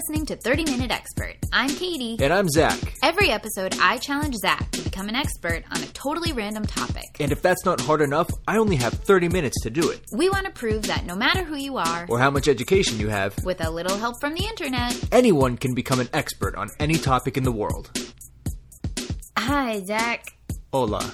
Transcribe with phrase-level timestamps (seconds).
[0.00, 1.34] listening to 30 Minute Expert.
[1.52, 2.16] I'm Katie.
[2.20, 2.78] And I'm Zach.
[3.02, 7.04] Every episode, I challenge Zach to become an expert on a totally random topic.
[7.20, 10.00] And if that's not hard enough, I only have 30 minutes to do it.
[10.16, 13.08] We want to prove that no matter who you are, Or how much education you
[13.10, 14.98] have, with a little help from the internet.
[15.12, 17.90] anyone can become an expert on any topic in the world.
[19.36, 20.32] Hi, Zach.
[20.72, 21.04] Hola.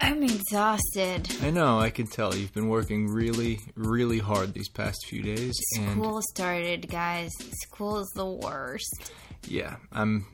[0.00, 1.28] I'm exhausted.
[1.42, 5.54] I know, I can tell you've been working really, really hard these past few days.
[5.78, 7.30] And School started, guys.
[7.68, 9.10] School is the worst.
[9.48, 10.26] yeah, I'm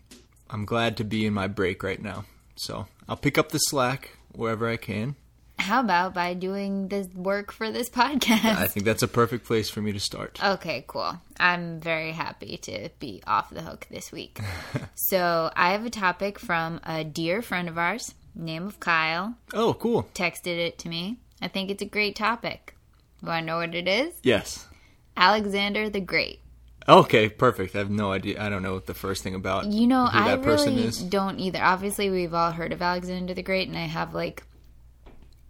[0.51, 2.25] I'm glad to be in my break right now.
[2.57, 5.17] So I'll pick up the slack wherever I can.
[5.59, 8.45] How about by doing the work for this podcast?
[8.45, 10.41] I think that's a perfect place for me to start.
[10.45, 11.21] Okay, cool.
[11.39, 14.41] I'm very happy to be off the hook this week.
[14.97, 19.75] so, I have a topic from a dear friend of ours, name of Kyle, Oh,
[19.75, 20.09] cool.
[20.15, 21.19] texted it to me.
[21.41, 22.75] I think it's a great topic.
[23.23, 24.15] Want to know what it is?
[24.23, 24.67] Yes.
[25.17, 26.41] Alexander the Great.
[26.89, 27.75] Okay, perfect.
[27.77, 28.43] I have no idea.
[28.45, 30.89] I don't know what the first thing about You know, who I that person really
[30.89, 31.01] is.
[31.03, 31.63] don't either.
[31.63, 34.43] Obviously, we've all heard of Alexander the Great, and I have like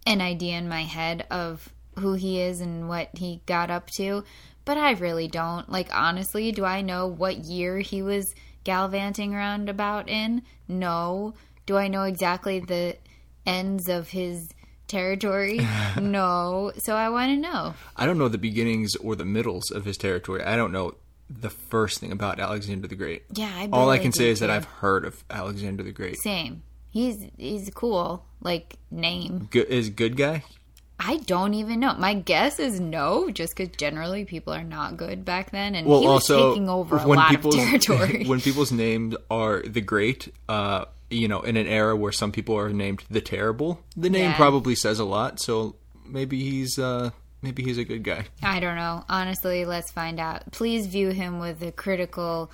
[0.05, 4.23] an idea in my head of who he is and what he got up to,
[4.65, 5.69] but I really don't.
[5.69, 10.43] Like, honestly, do I know what year he was gallivanting around about in?
[10.67, 11.33] No.
[11.65, 12.97] Do I know exactly the
[13.45, 14.49] ends of his
[14.87, 15.59] territory?
[16.01, 16.71] no.
[16.77, 17.73] So I want to know.
[17.95, 20.43] I don't know the beginnings or the middles of his territory.
[20.43, 20.95] I don't know
[21.29, 23.23] the first thing about Alexander the Great.
[23.33, 24.49] Yeah, I All I can say is that.
[24.49, 26.17] I've heard of Alexander the Great.
[26.21, 26.63] Same.
[26.89, 28.25] He's he's cool.
[28.41, 29.47] Like name.
[29.49, 30.43] Good, is good guy?
[30.99, 31.95] I don't even know.
[31.95, 36.01] My guess is no, just because generally people are not good back then, and Well,
[36.01, 38.23] he was also taking over a lot of territory.
[38.27, 42.57] when people's names are the Great, uh, you know, in an era where some people
[42.57, 44.35] are named the Terrible, the name Yeah.
[44.35, 45.39] probably says a lot.
[45.39, 45.75] So
[46.05, 47.11] maybe he's uh,
[47.41, 48.25] maybe he's a good guy.
[48.41, 49.03] I don't know.
[49.09, 50.51] Honestly, let's find out.
[50.51, 52.51] Please view him with a critical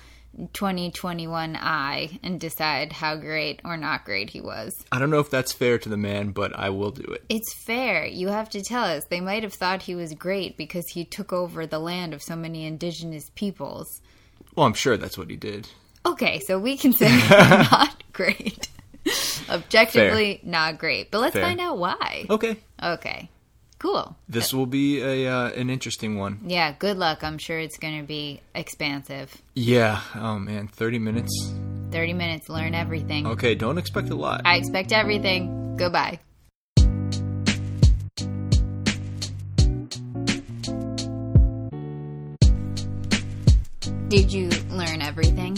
[0.52, 4.72] 2021 eye and decide how great or not great he was.
[4.92, 7.24] I don't know if that's fair to the man, but I will do it.
[7.28, 8.06] It's fair.
[8.06, 9.04] You have to tell us.
[9.06, 12.36] They might have thought he was great because he took over the land of so
[12.36, 14.00] many indigenous peoples.
[14.54, 15.68] Well, I'm sure that's what he did.
[16.10, 18.68] Okay, so we can say not great.
[19.48, 21.10] Objectively, not great.
[21.10, 21.42] But let's Fair.
[21.42, 22.26] find out why.
[22.28, 23.28] Okay, Okay,
[23.78, 24.16] cool.
[24.28, 26.40] this will be a uh, an interesting one.
[26.46, 27.22] Yeah, good luck.
[27.24, 29.36] I'm sure it's going to be expansive.
[29.54, 30.00] Yeah.
[30.14, 31.32] Oh man, thirty minutes.
[31.90, 33.26] 30 minutes, learn everything.
[33.26, 34.42] Okay, don't expect a lot.
[34.44, 35.74] I expect everything.
[35.76, 36.20] Goodbye.
[44.08, 45.56] Did you learn everything?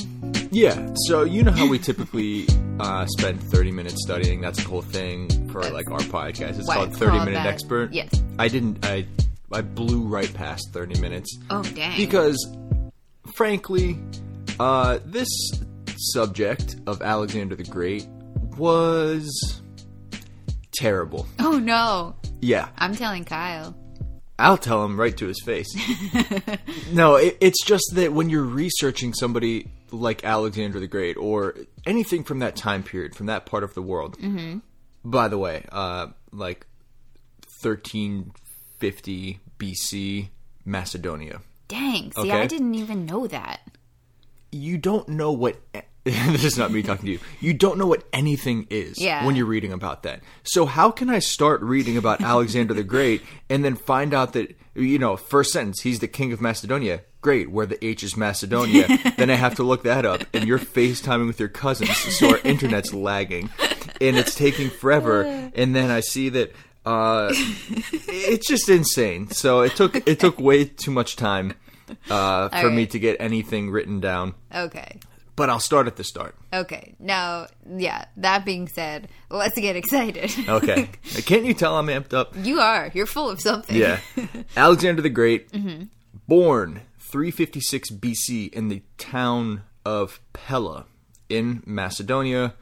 [0.53, 2.47] Yeah, so you know how we typically
[2.79, 4.43] uh, spend 30 minutes studying.
[4.43, 6.59] That's the whole thing for like our podcast.
[6.59, 7.47] It's why called it's 30 called Minute that.
[7.47, 7.93] Expert.
[7.93, 8.11] Yes.
[8.39, 8.85] I didn't.
[8.85, 9.07] I
[9.51, 11.97] I blew right past 30 minutes Oh, dang.
[11.97, 12.55] because,
[13.35, 13.99] frankly,
[14.61, 15.29] uh, this
[15.97, 18.07] subject of Alexander the Great
[18.59, 19.61] was
[20.75, 21.27] terrible.
[21.39, 22.15] oh, no.
[22.41, 23.75] Yeah, I'm telling Kyle.
[24.39, 25.69] I'll tell him right to his face.
[26.93, 31.55] no, it, it's just that when you're researching somebody like Alexander the Great or
[31.87, 34.19] anything from that time period, from that part of the world.
[34.19, 34.59] Mm-hmm.
[35.05, 36.67] By the way, uh, like
[37.63, 40.29] 1350 BC,
[40.65, 41.41] Macedonia.
[41.69, 42.13] Dang.
[42.13, 42.31] See, Okay.
[42.33, 43.61] I didn't even know that.
[44.51, 45.57] You don't know what.
[46.05, 47.21] this is not me talking to you.
[47.41, 49.25] You don't know what anything is Yeah.
[49.25, 50.21] when you're reading about that.
[50.43, 54.57] So how can I start reading about Alexander the Great and then find out that
[54.75, 57.03] you know first sentence he's the king of Macedonia?
[57.23, 58.89] Great, where the H is Macedonia.
[59.17, 62.39] then I have to look that up, and you're FaceTiming with your cousins, so our
[62.39, 63.49] internet's lagging,
[64.01, 65.23] and it's taking forever.
[65.55, 66.53] And then I see that
[66.85, 69.31] uh, it's just insane.
[69.31, 71.55] So it took it took way too much time
[72.11, 74.35] uh, for me to get anything written down.
[74.53, 74.99] Okay.
[75.37, 76.35] But I'll start at the start.
[76.53, 76.95] Okay.
[76.99, 80.31] Now, yeah, that being said, let's get excited.
[80.49, 80.91] Okay.
[81.25, 82.35] Can't you tell I'm amped up?
[82.37, 82.91] you are.
[82.93, 83.75] You're full of something.
[83.75, 84.01] Yeah.
[84.57, 85.49] Alexander the Great,
[86.29, 90.87] born 356 BC in the town of Pella
[91.29, 92.55] in Macedonia,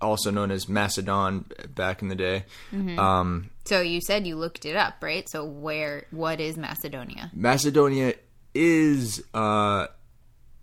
[0.00, 1.44] also known as Macedon
[1.74, 2.44] back in the day.
[2.72, 5.28] Um, So you said you looked it up, right?
[5.28, 7.30] So where, what is Macedonia?
[7.34, 8.14] Macedonia
[8.54, 9.86] is uh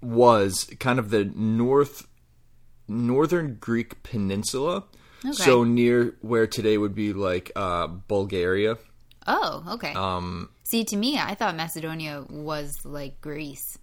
[0.01, 2.07] was kind of the north
[2.87, 4.83] northern Greek peninsula.
[5.33, 8.77] So near where today would be like uh Bulgaria.
[9.27, 9.93] Oh, okay.
[9.93, 13.77] Um, See, to me, I thought Macedonia was like Greece,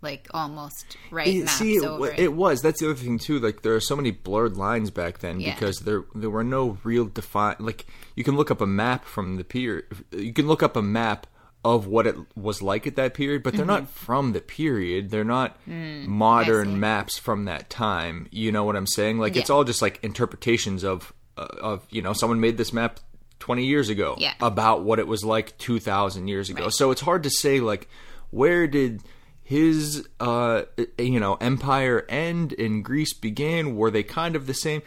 [0.00, 2.18] like almost right It- see, it, it.
[2.18, 2.62] it was.
[2.62, 3.38] That's the other thing too.
[3.38, 5.54] Like there are so many blurred lines back then Yeah.
[5.54, 7.60] because there there were no real defined.
[7.60, 7.86] Like
[8.16, 9.86] you can look up a map from the pier.
[10.10, 11.26] You can look up a map
[11.64, 15.10] of what it was like at that period, but they're not from the period.
[15.10, 18.26] They're not modern maps from that time.
[18.32, 19.18] You know what I'm saying?
[19.18, 22.98] Like it's all just like interpretations of uh, of you know someone made this map
[23.42, 24.34] 20 years ago Yeah.
[24.40, 26.64] about what it was like 2000 years ago.
[26.64, 26.72] Right.
[26.72, 27.88] So it's hard to say like
[28.30, 29.02] where did
[29.42, 30.62] his uh
[30.96, 33.74] you know empire end and Greece begin?
[33.76, 34.82] Were they kind of the same?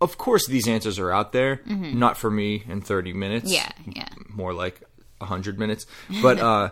[0.00, 3.92] Of course these answers are out there, not for me in 30 minutes Mm-hmm.
[3.92, 4.08] Yeah, yeah.
[4.28, 4.82] more like
[5.18, 5.86] 100 minutes
[6.20, 6.70] but uh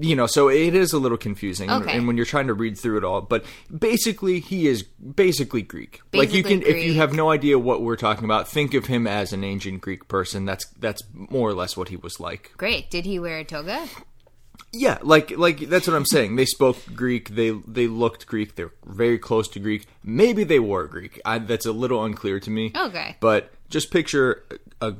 [0.00, 1.96] you know so it is a little confusing and- Okay.
[1.96, 3.44] and when you're trying to read through it all but
[3.76, 6.00] basically he is basically greek.
[6.12, 8.86] Like you Basically can if you have no idea what we're talking about think of
[8.86, 10.44] him as an ancient greek person.
[10.44, 12.52] That's that's more or less what he was like.
[12.56, 12.90] Great.
[12.90, 13.86] Did he wear a toga?
[14.72, 16.36] yeah like like that's what i'm saying.
[16.36, 17.30] They spoke greek.
[17.30, 18.56] They they looked greek.
[18.56, 19.86] They're very close to greek.
[20.02, 21.20] Maybe they were greek.
[21.24, 22.72] I, that's a little unclear to me.
[22.76, 23.16] Okay.
[23.20, 24.44] but just picture
[24.80, 24.96] a, a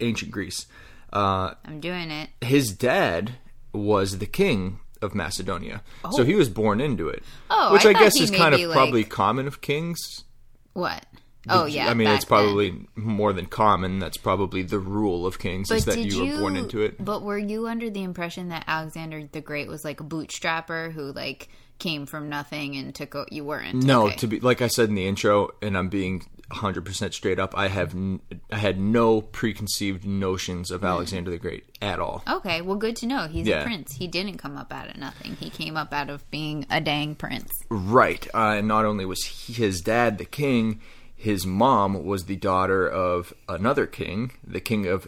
[0.00, 0.66] ancient greece.
[1.12, 2.30] Uh I'm doing it.
[2.40, 3.32] his dad
[3.78, 6.38] was the king of Macedonia, so he oh.
[6.38, 7.22] was born into it.
[7.50, 10.24] Oh, which I I, guess is kind of maybe, probably common of kings.
[10.72, 11.06] What?
[11.48, 11.88] Oh yeah.
[11.88, 12.28] I mean, it's then.
[12.28, 13.98] probably more than common.
[13.98, 17.02] That's probably the rule of kings is But that did you were born into it.
[17.02, 21.12] But were you under the impression that Alexander the Great was like a bootstrapper who
[21.12, 21.48] like
[21.78, 23.14] came from nothing and took?
[23.14, 23.82] O- you weren't.
[23.82, 24.16] No, Okay.
[24.16, 27.56] to be like I said in the intro, and I'm being 100 percent straight up.
[27.56, 32.22] I have n- I had no preconceived notions of Alexander the Great at all.
[32.28, 33.26] Okay, well, good to know.
[33.28, 33.60] He's Yeah.
[33.60, 33.94] a prince.
[33.96, 35.36] He didn't come up out of nothing.
[35.36, 37.50] He came up out of being a dang prince.
[37.68, 38.26] Right.
[38.34, 40.80] Uh, and not only was he, his dad the king,
[41.14, 45.06] his mom was the daughter of another king, the king of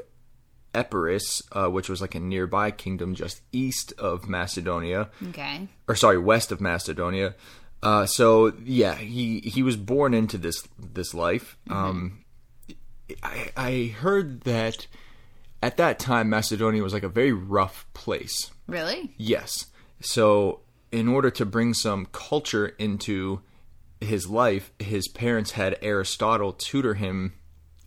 [0.75, 5.69] Epirus, uh, which was like a nearby kingdom just east of Macedonia, Okay.
[5.89, 7.35] or sorry, west of Macedonia.
[7.83, 11.57] Uh, so yeah, he he was born into this this life.
[11.71, 12.25] Um,
[13.23, 14.87] I, I heard that
[15.63, 18.51] at that time Macedonia was like a very rough place.
[18.67, 19.15] Really?
[19.17, 19.67] Yes.
[20.01, 20.61] So,
[20.93, 23.41] in order to bring some culture into
[24.01, 27.35] his life, his parents had Aristotle tutor him.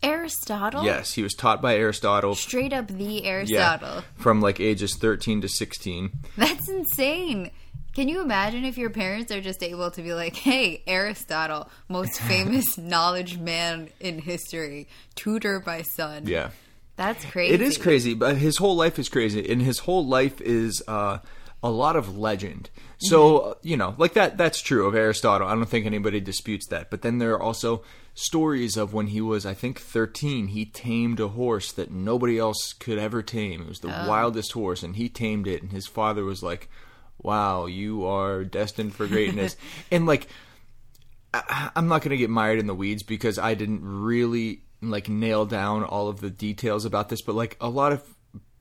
[0.03, 0.83] Aristotle?
[0.83, 2.35] Yes, he was taught by Aristotle.
[2.35, 3.57] Straight up the Aristotle.
[3.57, 4.03] Yeah, Aristotle.
[4.17, 6.11] from like ages 13 to 16.
[6.37, 7.51] That's insane.
[7.93, 12.19] Can you imagine if your parents are just able to be like, hey, Aristotle, most
[12.21, 16.25] famous knowledge man in history, tutor my son?
[16.25, 16.49] Yeah.
[16.95, 17.53] That's crazy.
[17.53, 21.19] It is crazy, but his whole life is crazy, and his whole life is uh,
[21.63, 22.69] a lot of legend.
[22.99, 24.37] So uh, you know, like that.
[24.37, 25.47] That's true of Aristotle.
[25.47, 26.91] I don't think anybody disputes that.
[26.91, 30.49] But then there are also stories of when he was, I think, thirteen.
[30.49, 33.63] He tamed a horse that nobody else could ever tame.
[33.63, 35.63] It was the wildest horse, and he tamed it.
[35.63, 36.69] And his father was like,
[37.23, 39.55] "Wow, you are destined for greatness."
[39.91, 40.27] and like,
[41.33, 45.09] I- I'm not going to get mired in the weeds because I didn't really like
[45.09, 48.03] nail down all of the details about this, but like a lot of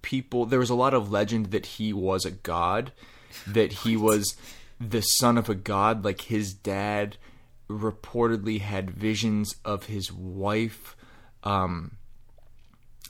[0.03, 2.93] people, there was a lot of legend that he was a god,
[3.47, 4.37] that he was
[4.81, 6.05] the son of a god.
[6.05, 7.17] Like his dad
[7.69, 10.97] reportedly had visions of his wife.
[11.45, 11.97] Um,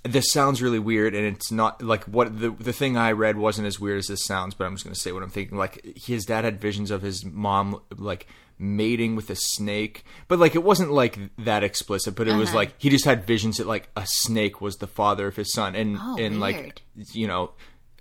[0.04, 3.66] this sounds really weird, and it's not like what the the thing I read wasn't
[3.66, 4.54] as weird as this sounds.
[4.54, 5.56] But I'm just going to say what I'm thinking.
[5.58, 8.26] Like his dad had visions of his mom like
[8.58, 12.14] mating with a snake, but like it wasn't like that explicit.
[12.16, 12.58] But it was Uh-huh.
[12.58, 15.74] like he just had visions that like a snake was the father of his son,
[15.74, 16.82] and Oh, and like
[17.12, 17.52] you know.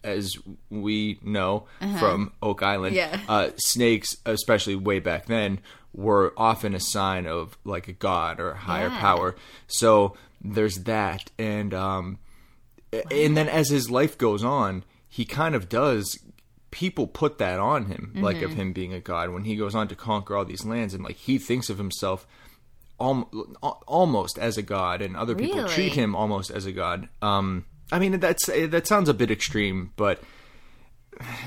[0.04, 0.36] As
[0.72, 1.68] we know
[2.00, 3.18] from Oak Island, Uh-huh.
[3.20, 3.32] Yeah.
[3.32, 5.60] uh, snakes, especially way back then,
[5.94, 9.00] were often a sign of like a god or a higher Yeah.
[9.00, 9.36] power.
[9.68, 12.20] So there's that, and um,
[13.12, 16.18] and then as his life goes on, he kind of does.
[16.72, 18.46] People put that on him, like Mm-hmm.
[18.46, 21.04] of him being a god, when he goes on to conquer all these lands, and
[21.04, 22.26] like he thinks of himself
[23.00, 23.30] al-
[23.88, 25.70] almost as a god, and other people Really?
[25.74, 27.10] treat him almost as a god.
[27.22, 30.24] Um, I mean, that's that sounds a bit extreme, but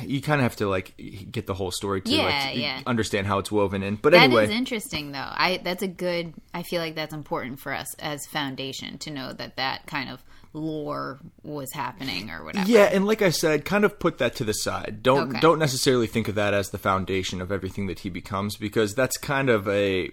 [0.02, 0.94] you kind of have to like
[1.30, 2.80] get the whole story to Yeah, like yeah.
[2.86, 3.96] understand how it's woven in.
[3.96, 5.18] But That is anyway, interesting, though.
[5.30, 6.34] I that's a good.
[6.52, 10.22] I feel like that's important for us as foundation to know that that kind of
[10.52, 12.70] lore was happening or whatever.
[12.70, 15.00] Yeah, and like I said, kind of put that to the side.
[15.02, 15.40] Don't Okay.
[15.40, 19.16] don't necessarily think of that as the foundation of everything that he becomes because that's
[19.16, 20.10] kind of a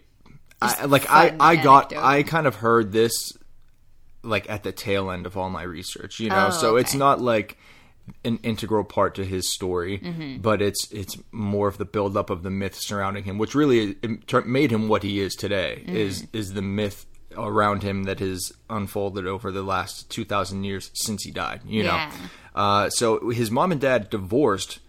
[0.62, 2.08] I, like I I got anecdote.
[2.08, 3.32] I kind of heard this
[4.24, 6.48] like at the tail end of all my research, you know.
[6.48, 7.58] Oh, so it's not like
[8.26, 10.38] an integral part to his story, Mm-hmm.
[10.42, 13.96] but it's it's more of the buildup of the myth surrounding him, which really
[14.46, 15.84] made him what he is today.
[15.86, 15.96] Mm-hmm.
[15.96, 17.06] Is is the myth
[17.38, 21.62] around him that has unfolded over the last two thousand years since he died?
[21.66, 22.10] You know.
[22.54, 24.80] Uh, so his mom and dad divorced,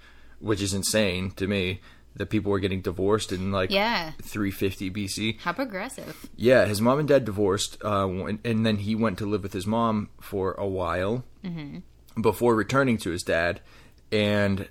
[0.41, 1.81] which is insane to me
[2.17, 4.11] that people were getting divorced in like Yeah.
[4.23, 5.39] 350 BC.
[5.41, 6.29] How progressive.
[6.37, 8.07] Yeah, his mom and dad divorced, uh,
[8.45, 11.25] and then he went to live with his mom for a while
[12.21, 13.61] before returning to his dad.
[14.11, 14.69] and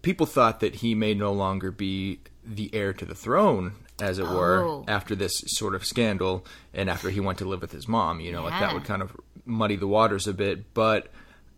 [0.00, 4.24] people thought that he may no longer be the heir to the throne, as it
[4.26, 4.84] were, Oh.
[4.88, 8.18] after this sort of scandal, and after he went to live with his mom.
[8.18, 9.14] You know, like that would kind of
[9.44, 10.72] muddy the waters a bit.
[10.74, 11.08] But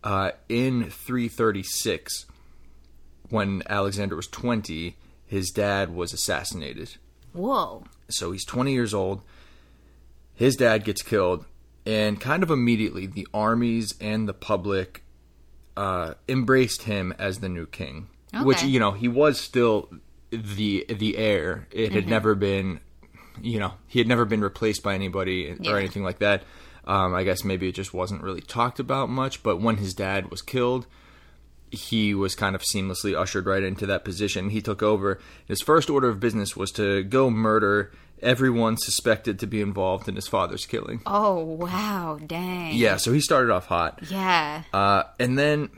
[0.03, 2.25] uh, in 336,
[3.29, 4.95] when Alexander was 20,
[5.25, 6.97] his dad was assassinated.
[7.33, 7.85] Whoa.
[8.09, 9.21] So he's 20 years old.
[10.35, 11.45] His dad gets killed,
[11.85, 15.01] and kind of immediately, the armies and the public
[15.77, 18.07] uh, embraced him as the new king.
[18.43, 19.89] Which you know he was still
[20.29, 21.67] the the heir.
[21.71, 21.95] It Mm-hmm.
[21.95, 22.81] had never been,
[23.41, 25.71] you know, he had never been replaced by anybody Yeah.
[25.71, 26.43] or anything like that.
[26.83, 29.41] Um, I guess maybe it just wasn't really talked about much.
[29.41, 30.85] But when his dad was killed,
[31.71, 34.49] he was kind of seamlessly ushered right into that position.
[34.49, 35.19] He took over.
[35.47, 37.91] His first order of business was to go murder
[38.25, 41.01] everyone suspected to be involved in his father's killing.
[41.05, 42.75] Oh wow, dang.
[42.75, 43.99] Yeah, so he started off hot.
[44.09, 44.63] Yeah.
[44.73, 45.69] Uh, and then,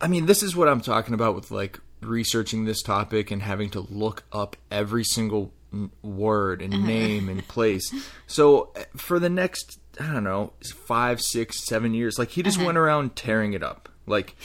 [0.00, 3.70] I mean, this is what I'm talking about with like researching this topic and having
[3.70, 5.52] to look up every single
[6.02, 7.92] word and name and place.
[8.26, 10.52] So for the next, I don't know,
[10.86, 13.88] five, six, seven years, like he just went around tearing it up.
[14.06, 14.36] Like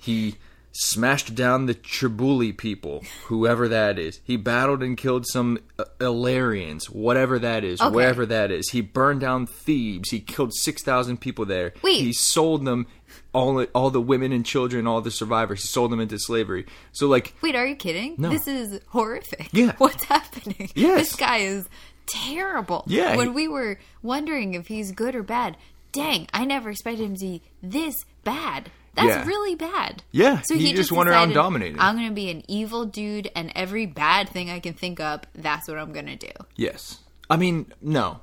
[0.00, 0.36] he
[0.78, 4.20] smashed down the Triballi people, whoever that is.
[4.24, 7.94] He battled and killed some uh, Illyrians, whatever that is, Okay.
[7.94, 8.68] wherever that is.
[8.70, 10.10] He burned down Thebes.
[10.10, 11.72] He killed 6,000 people there.
[11.82, 12.00] Wait.
[12.00, 12.86] He sold them
[13.32, 15.62] all all the women and children, all the survivors.
[15.62, 16.66] He sold them into slavery.
[16.92, 18.14] So like Wait, are you kidding?
[18.18, 18.30] No.
[18.30, 19.48] This is horrific.
[19.52, 19.72] Yeah.
[19.78, 20.70] What's happening?
[20.74, 20.98] Yes.
[21.10, 21.68] This guy is
[22.06, 22.84] terrible.
[22.86, 25.56] Yeah, When he- we were wondering if he's good or bad,
[25.92, 28.70] dang, I never expected him to be this bad.
[28.96, 29.26] That's Yeah.
[29.26, 30.02] really bad.
[30.10, 31.78] Yeah, So he he, just went around dominating.
[31.80, 35.26] I'm going to be an evil dude, and every bad thing I can think up,
[35.34, 36.32] that's what I'm going to do.
[36.56, 36.98] yes.
[37.28, 38.20] I mean, no.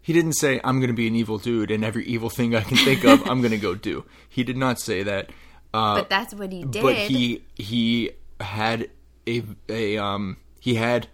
[0.00, 2.60] He didn't say I'm going to be an evil dude and every evil thing I
[2.62, 4.04] can think of I'm going to go do.
[4.28, 5.30] He did not say that.
[5.74, 6.82] Uh, But that's what he did.
[6.82, 8.88] but he he had
[9.26, 11.08] a a um he had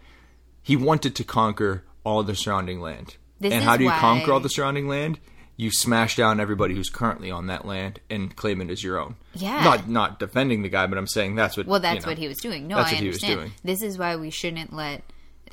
[0.62, 3.16] he wanted to conquer all the surrounding land.
[3.40, 5.18] This and how do you why- conquer all the surrounding land?
[5.56, 9.14] You smash down everybody who's currently on that land and claim it as your own.
[9.34, 9.62] Yeah.
[9.62, 12.10] Not not defending the guy, but I'm saying that's what Well, you that's know.
[12.10, 12.66] what he was doing.
[12.66, 13.40] No, That's I what he was understand.
[13.40, 13.52] doing.
[13.62, 15.02] This is why we shouldn't let.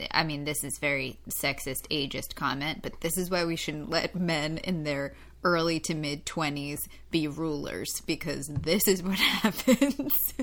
[0.09, 4.15] I mean, this is very sexist, ageist comment, but this is why we shouldn't let
[4.15, 6.79] men in their early to mid twenties
[7.11, 10.33] be rulers because this is what happens.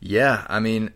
[0.00, 0.92] Yeah, I mean,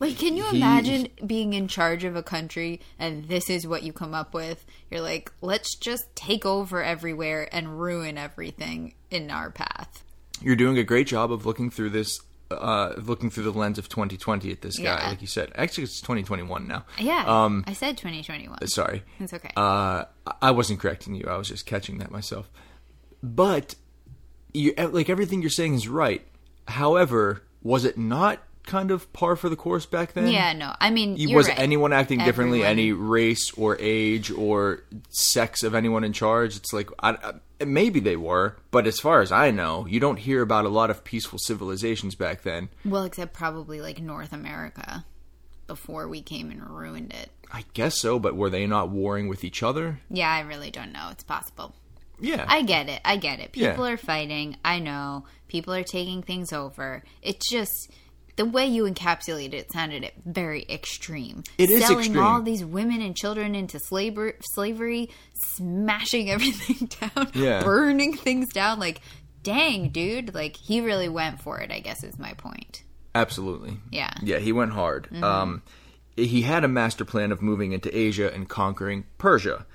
[0.00, 3.92] like, can you imagine being in charge of a country and this is what you
[3.92, 4.64] come up with?
[4.90, 10.02] You're like, let's just take over everywhere and ruin everything in our path.
[10.42, 12.18] you're doing a great job of looking through this
[12.50, 15.08] uh looking through the lens of 2020 at this guy Yeah.
[15.08, 18.66] like you said actually it's 2021 now Yeah, um I said 2021.
[18.68, 19.50] sorry It's okay.
[19.56, 20.04] uh
[20.42, 22.50] i wasn't correcting you i was just catching that myself
[23.22, 23.76] but
[24.52, 26.22] you like everything you're saying is right
[26.68, 30.90] however was it not kind of par for the course back then yeah, no, I
[30.90, 31.58] mean, was right.
[31.58, 36.72] anyone acting differently Everyone- any race or age or sex of anyone in charge it's
[36.72, 37.10] like I,
[37.60, 40.68] I- maybe they were but as far as i know you don't hear about a
[40.70, 45.04] lot of peaceful civilizations back then Well, except probably like North America
[45.66, 47.30] before we came and ruined it.
[47.52, 50.92] i guess so but were they not warring with each other Yeah, I really don't
[50.92, 51.08] know.
[51.10, 51.74] It's possible.
[52.20, 53.00] yeah I get it.
[53.04, 53.52] I get it.
[53.52, 53.94] People Yeah.
[53.94, 54.56] are fighting.
[54.64, 55.24] I know.
[55.48, 57.02] People are taking things over.
[57.22, 57.90] It's just
[58.36, 61.44] the way you encapsulated it sounded very extreme.
[61.58, 62.22] It is Selling extreme.
[62.22, 65.10] all these women and children into slavery, slavery,
[65.54, 67.62] smashing everything down, Yeah.
[67.62, 68.78] burning things down.
[68.78, 69.00] Like,
[69.42, 70.34] dang, dude.
[70.34, 72.82] Like, he really went for it, I guess is my point.
[73.14, 73.76] Absolutely.
[73.92, 74.12] Yeah.
[74.22, 75.08] Yeah, he went hard.
[75.22, 75.62] Um,
[76.16, 79.66] he had a master plan of moving into Asia and conquering Persia.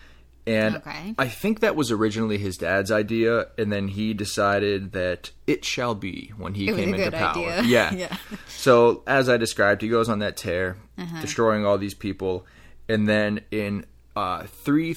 [0.49, 1.13] And Okay.
[1.17, 5.95] I think that was originally his dad's idea, and then he decided that it shall
[5.95, 7.31] be when he It came into power.
[7.37, 7.61] idea.
[7.63, 7.93] Yeah.
[8.03, 8.17] Yeah.
[8.47, 11.21] So, as I described, he goes on that tear, Uh-huh.
[11.21, 12.45] destroying all these people.
[12.87, 14.43] And then in uh,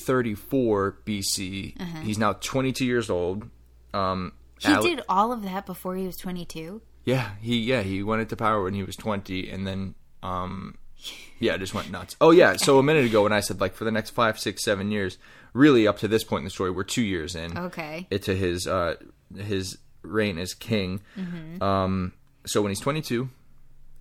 [0.06, 3.49] 334 BC, he's now 22 years old.
[3.94, 4.32] Um,
[4.64, 4.80] Uh-huh.
[4.80, 6.80] He Ale- did all of that before he was 22.
[7.04, 10.76] yeah, he yeah he went into power when he was twenty, and then um,
[11.38, 12.16] yeah, I just went nuts.
[12.21, 14.64] Oh yeah, so a minute ago when I said like for the next five, six,
[14.64, 15.18] seven years,
[15.52, 17.56] really up to this point in the story, we're two years in.
[17.56, 18.06] Okay.
[18.11, 18.97] Into his uh
[19.37, 21.00] his reign as king.
[21.16, 21.62] Mm-hmm.
[21.62, 22.12] Um,
[22.47, 23.30] so when he's twenty two,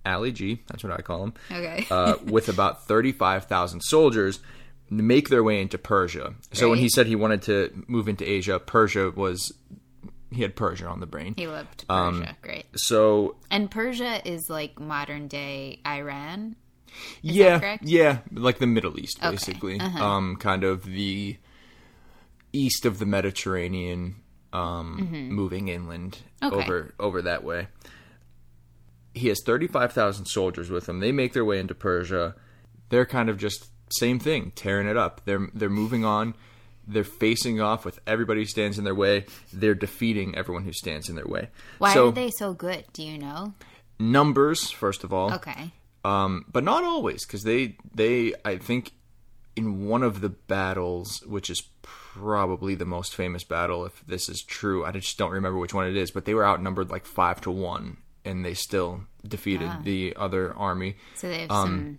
[0.04, 1.34] Ali G, that's what I call him.
[1.50, 1.86] Okay.
[1.90, 4.40] uh, with about thirty five thousand soldiers.
[4.90, 6.34] Make their way into Persia.
[6.52, 9.50] So when he said he wanted to move into Asia, Persia was
[10.30, 11.32] he had Persia on the brain.
[11.34, 12.36] he loved um, Persia.
[12.42, 12.64] Great.
[12.76, 16.56] So And Persia is like modern day Iran.
[17.22, 17.84] Yeah, correct?
[17.84, 19.80] yeah, like the Middle East, Okay, basically.
[19.80, 20.04] uh-huh.
[20.04, 21.36] Um, kind of the
[22.52, 24.16] east of the Mediterranean
[24.52, 26.54] um, moving inland Okay.
[26.56, 27.68] over over that way.
[29.14, 31.00] He has thirty five thousand soldiers with him.
[31.00, 32.34] They make their way into Persia.
[32.88, 35.22] They're kind of just same thing, tearing it up.
[35.24, 36.34] They're they're moving on.
[36.86, 39.26] They're facing off with everybody who stands in their way.
[39.52, 41.48] They're defeating everyone who stands in their way.
[41.78, 42.84] Why so are they so good?
[42.92, 43.54] Do you know?
[43.98, 45.70] numbers first of all, Okay.
[46.04, 48.92] Um, but not always because they they I think
[49.56, 54.42] in one of the battles, which is probably the most famous battle, if this is
[54.42, 57.40] true, I just don't remember which one it is, but they were outnumbered like five
[57.42, 60.96] to one, and they still defeated the other army.
[61.16, 61.98] So they have Um, some.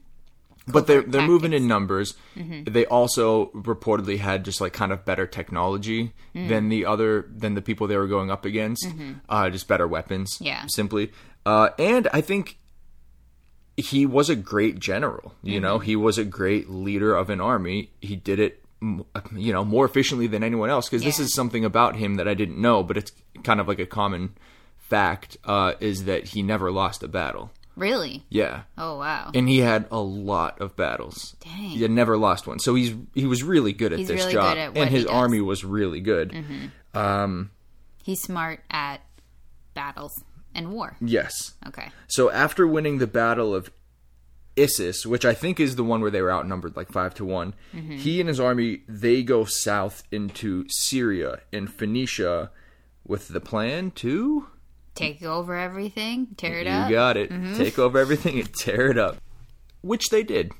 [0.65, 2.15] But they're they're moving in numbers.
[2.35, 7.61] They also reportedly had just like kind of better technology than the other than the
[7.61, 8.87] people they were going up against.
[9.27, 10.37] Uh, just better weapons.
[10.39, 10.63] Yeah.
[10.67, 11.11] simply.
[11.45, 12.57] Uh, and I think
[13.77, 15.33] he was a great general.
[15.41, 17.91] You know, he was a great leader of an army.
[18.01, 20.87] He did it, you know, more efficiently than anyone else.
[20.89, 23.11] Because this is something about him that I didn't know, but it's
[23.43, 24.35] kind of like a common
[24.77, 27.51] fact uh, is that he never lost a battle.
[27.75, 28.23] Really?
[28.29, 29.31] Yeah Oh wow.
[29.33, 31.35] and he had a lot of battles.
[31.39, 31.71] Dang.
[31.71, 32.59] He had never lost one.
[32.59, 35.05] So he's he was really good at He's this really job, good at and his.
[35.05, 35.15] Mm-hmm.
[35.15, 36.31] army was really good.
[38.03, 39.01] He's smart at
[39.73, 40.23] battles
[40.55, 40.95] and war.
[41.01, 41.53] Yes.
[41.67, 41.89] Okay.
[42.07, 43.71] So after winning the battle of
[44.55, 47.55] Issus, which I think is the one where they were outnumbered like five to one,
[47.73, 47.97] Mm-hmm.
[47.97, 52.51] he and his army they go south into Syria and Phoenicia
[53.05, 54.47] with the plan to
[54.95, 56.27] Take over everything.
[56.37, 56.89] Tear it You up.
[56.89, 57.29] You got it.
[57.57, 59.17] Take over everything and tear it up.
[59.81, 60.51] Which they did.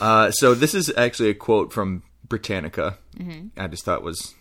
[0.00, 2.98] Uh, so this is actually a quote from Britannica.
[3.56, 4.34] I just thought was,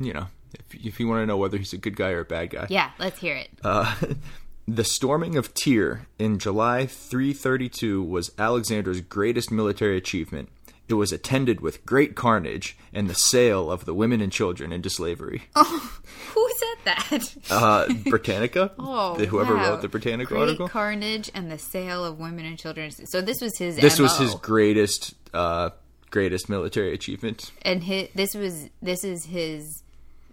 [0.00, 0.26] you know,
[0.58, 2.66] if, if you want to know whether he's a good guy or a bad guy.
[2.70, 2.90] Yeah.
[2.98, 3.50] Let's hear it.
[3.62, 3.94] Uh,
[4.68, 10.48] the storming of Tyre in July 332 was Alexander's greatest military achievement.
[10.86, 14.90] It was attended with great carnage and the sale of the women and children into
[14.90, 15.44] slavery.
[15.56, 16.00] Oh,
[16.34, 17.34] Who said that?
[17.50, 18.72] Uh, Britannica?
[18.78, 19.70] Oh, The- whoever wow.
[19.70, 20.68] wrote the Britannica Great article?
[20.68, 22.90] carnage and the sale of women and children.
[22.90, 23.76] So this was his.
[23.76, 25.70] this was his greatest uh
[26.10, 29.82] greatest military achievement and his, this was this is his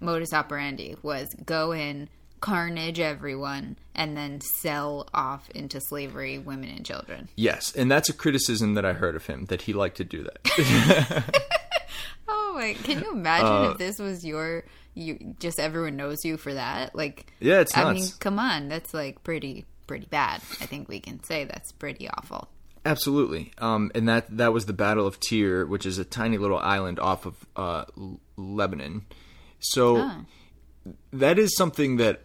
[0.01, 2.09] modus operandi was go in
[2.41, 7.29] carnage everyone and then sell off into slavery women and children.
[7.35, 10.23] Yes and that's a criticism that i heard of him that he liked to do
[10.23, 11.35] that.
[12.27, 16.35] Oh my can you imagine Uh, if this was your you just everyone knows you
[16.37, 16.95] for that?
[16.95, 20.41] Like Yeah, it's i mean come on that's like pretty pretty bad.
[20.61, 22.49] I think we can say that's pretty awful.
[22.85, 23.51] Absolutely.
[23.59, 26.99] Um and that that was the battle of Tyre which is a tiny little island
[26.99, 27.85] off of uh
[28.35, 29.05] lebanon
[29.62, 30.26] so Oh.
[31.13, 32.24] that is something that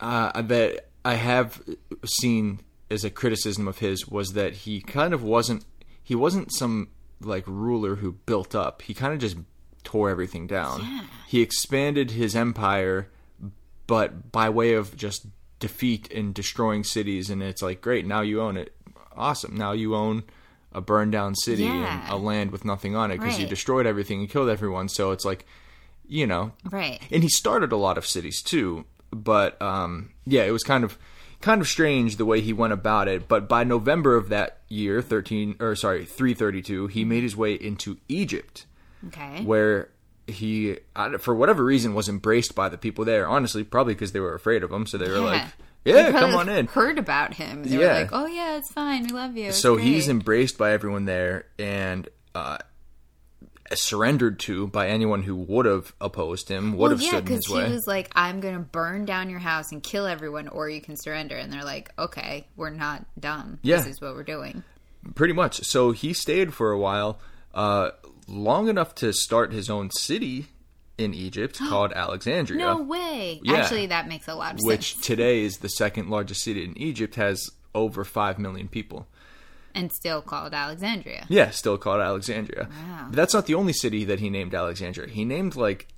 [0.00, 1.62] uh that i have
[2.04, 5.64] seen as a criticism of his was that he kind of wasn't
[6.02, 6.88] he wasn't some
[7.22, 8.80] like ruler who built up.
[8.82, 9.36] He kind of just
[9.84, 10.80] tore everything down.
[11.28, 13.08] He expanded his empire
[13.86, 15.26] but by way of just
[15.60, 18.74] defeat and destroying cities and it's like great now you own it.
[19.16, 19.54] Awesome.
[19.56, 20.24] Now you own
[20.72, 22.02] a burned down city Yeah.
[22.04, 24.88] and a land with nothing on it because you destroyed everything and killed everyone.
[24.88, 25.46] So it's like
[26.10, 26.52] you know.
[26.70, 27.00] Right.
[27.10, 30.96] And he started a lot of cities too but um yeah it was kind of
[31.40, 35.02] kind of strange the way he went about it but by november of that year
[35.02, 38.66] 13 or sorry 332 he made his way into egypt.
[39.08, 39.42] Okay.
[39.42, 39.88] Where
[40.28, 40.76] he
[41.18, 44.62] for whatever reason was embraced by the people there honestly probably because they were afraid
[44.62, 45.42] of him so they were like
[45.84, 46.66] yeah come on in.
[46.66, 47.64] heard about him.
[47.64, 47.78] They Yeah.
[47.78, 49.08] were like oh yeah it's fine.
[49.08, 49.46] We love you.
[49.48, 52.58] It's so he's embraced by everyone there and uh
[53.74, 57.36] surrendered to by anyone who would have opposed him would Well, have yeah, stood in
[57.36, 60.80] his he was like, "I'm gonna burn down your house and kill everyone, or you
[60.80, 63.58] can surrender." And they're like, "Okay, we're not dumb.
[63.62, 63.76] Yeah.
[63.78, 64.64] This is what we're doing."
[65.14, 65.64] Pretty much.
[65.64, 67.20] So he stayed for a while,
[67.54, 67.90] uh,
[68.26, 70.46] long enough to start his own city
[70.98, 73.40] in Egypt called Alexandria, No way.
[73.42, 73.54] Yeah.
[73.58, 75.06] Actually, that makes a lot of which sense.
[75.06, 79.06] today is the second largest city in Egypt, has over 5 million people.
[79.74, 81.26] And still called Alexandria.
[81.28, 82.68] Yeah, still called Alexandria.
[82.70, 83.06] Wow.
[83.08, 85.08] But that's not the only city that he named Alexandria.
[85.08, 85.88] He named like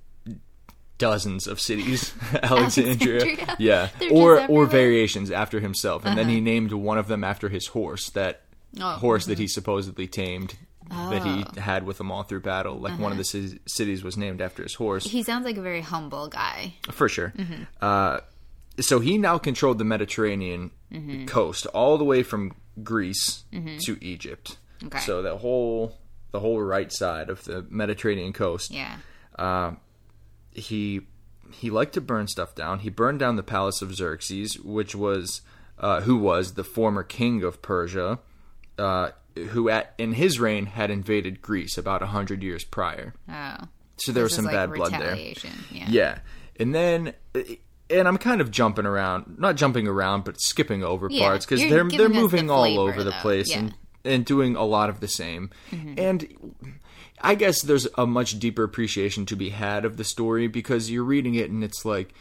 [0.97, 3.21] dozens of cities Alexandria.
[3.21, 3.55] Alexandria?
[3.59, 3.89] Yeah.
[3.99, 6.05] They're or or variations after himself.
[6.05, 6.35] And then Uh-huh.
[6.35, 8.41] he named one of them after his horse, that
[8.81, 10.55] Oh, horse that he supposedly tamed
[10.89, 11.43] that Oh.
[11.53, 12.79] he had with him all through battle.
[12.79, 15.05] Like one of the ci- cities was named after his horse.
[15.05, 16.73] He sounds like a very humble guy.
[16.91, 17.33] For sure.
[17.37, 17.63] Mm-hmm.
[17.81, 18.19] Uh,
[18.79, 21.25] so he now controlled the Mediterranean Mm-hmm.
[21.25, 24.57] coast, all the way from Greece to Egypt.
[24.85, 24.99] Okay.
[24.99, 25.97] So the whole
[26.31, 28.71] the whole right side of the Mediterranean coast.
[28.71, 28.97] Yeah.
[30.51, 31.01] He
[31.51, 32.79] he liked to burn stuff down.
[32.79, 35.41] He burned down the palace of Xerxes, which was
[35.79, 38.19] uh, who was the former king of Persia,
[38.77, 43.13] uh, who at in his reign had invaded Greece about a hundred years prior.
[43.29, 43.57] Oh.
[43.97, 45.15] So there was This is some like bad blood there.
[45.71, 45.85] Yeah.
[45.89, 46.19] Yeah.
[46.59, 47.13] and then.
[47.93, 51.61] And I'm kind of jumping around, not jumping around, but skipping over Yeah, parts because
[51.61, 53.21] they're they're us the moving all flavor, over the though.
[53.21, 53.59] place Yeah.
[53.59, 55.51] and and doing a lot of the same.
[55.71, 55.93] Mm-hmm.
[55.97, 56.73] And
[57.21, 61.03] I guess there's a much deeper appreciation to be had of the story because you're
[61.03, 62.13] reading it and it's like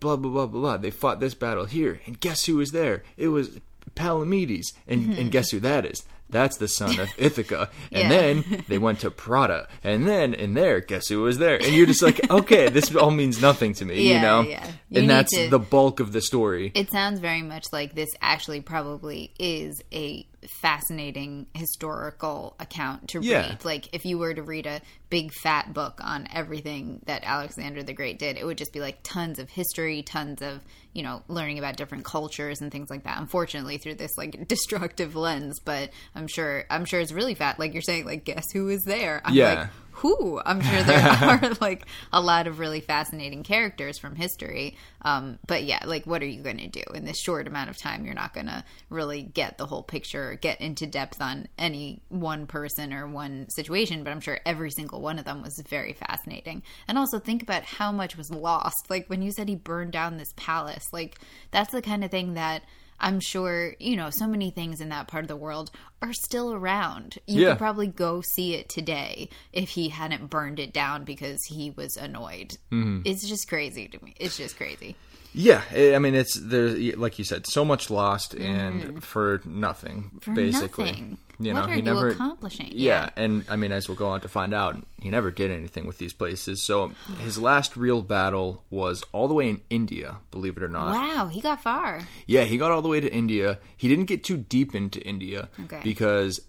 [0.00, 0.76] blah blah blah blah blah.
[0.76, 3.02] They fought this battle here, and guess who was there?
[3.16, 3.58] It was
[3.96, 5.28] Palamedes, and and mm-hmm.
[5.30, 6.04] guess who that is?
[6.30, 7.70] That's the son of Ithaca.
[7.92, 8.08] And Yeah.
[8.08, 11.56] then they went to Prada, and then in there, guess who was there?
[11.56, 14.40] And you're just like, okay, this all means nothing to me, you know?
[14.42, 14.66] yeah.
[14.88, 16.72] You and that's to- the bulk of the story.
[16.74, 23.48] It sounds very much like this actually probably is a fascinating historical account to Yeah.
[23.50, 23.64] read.
[23.64, 24.80] Like if you were to read a
[25.10, 28.98] big fat book on everything that Alexander the Great did, it would just be like
[29.02, 30.60] tons of history, tons of,
[30.92, 33.18] you know, learning about different cultures and things like that.
[33.18, 37.72] Unfortunately through this like destructive lens, but I'm sure I'm sure it's really fat like
[37.72, 39.20] you're saying like guess who is there?
[39.24, 39.54] I'm Yeah.
[39.54, 40.40] like who?
[40.44, 44.76] I'm sure there are like a lot of really fascinating characters from history.
[45.02, 47.78] Um, but yeah like what are you going to do in this short amount of
[47.78, 48.04] time?
[48.04, 52.02] You're not going to really get the whole picture or get into depth on any
[52.08, 55.92] one person or one situation but i'm sure every single one of them was very
[55.92, 56.62] fascinating.
[56.88, 58.90] And also think about how much was lost.
[58.90, 61.18] Like when you said he burned down this palace like
[61.50, 62.62] that's the kind of thing that
[63.00, 66.52] I'm sure, you know, so many things in that part of the world are still
[66.52, 67.18] around.
[67.26, 67.48] You Yeah.
[67.50, 71.96] could probably go see it today if he hadn't burned it down because he was
[71.96, 72.56] annoyed.
[72.72, 73.02] Mm-hmm.
[73.04, 74.14] It's just crazy to me.
[74.18, 74.96] It's just crazy.
[75.34, 80.04] Yeah, I I mean, it's there's like you said, so much lost and for nothing,
[80.04, 80.18] Mm-hmm.
[80.20, 80.84] For basically.
[80.86, 81.18] nothing.
[81.40, 82.68] You what know, are he never accomplishing?
[82.70, 85.84] Yeah, and I mean, as we'll go on to find out, he never did anything
[85.84, 86.62] with these places.
[86.62, 90.94] So his last real battle was all the way in India, believe it or not.
[90.94, 92.02] Wow, he got far.
[92.28, 93.58] Yeah, he got all the way to India.
[93.76, 95.80] He didn't get too deep into India Okay.
[95.82, 96.40] because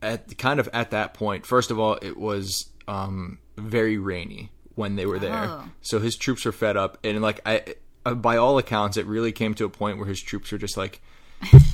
[0.00, 4.96] at kind of at that point, first of all, it was um, very rainy when
[4.96, 5.32] they were there.
[5.48, 5.64] Oh.
[5.82, 7.74] So his troops were fed up, and like I,
[8.06, 10.76] uh, by all accounts, it really came to a point where his troops were just
[10.76, 11.00] like.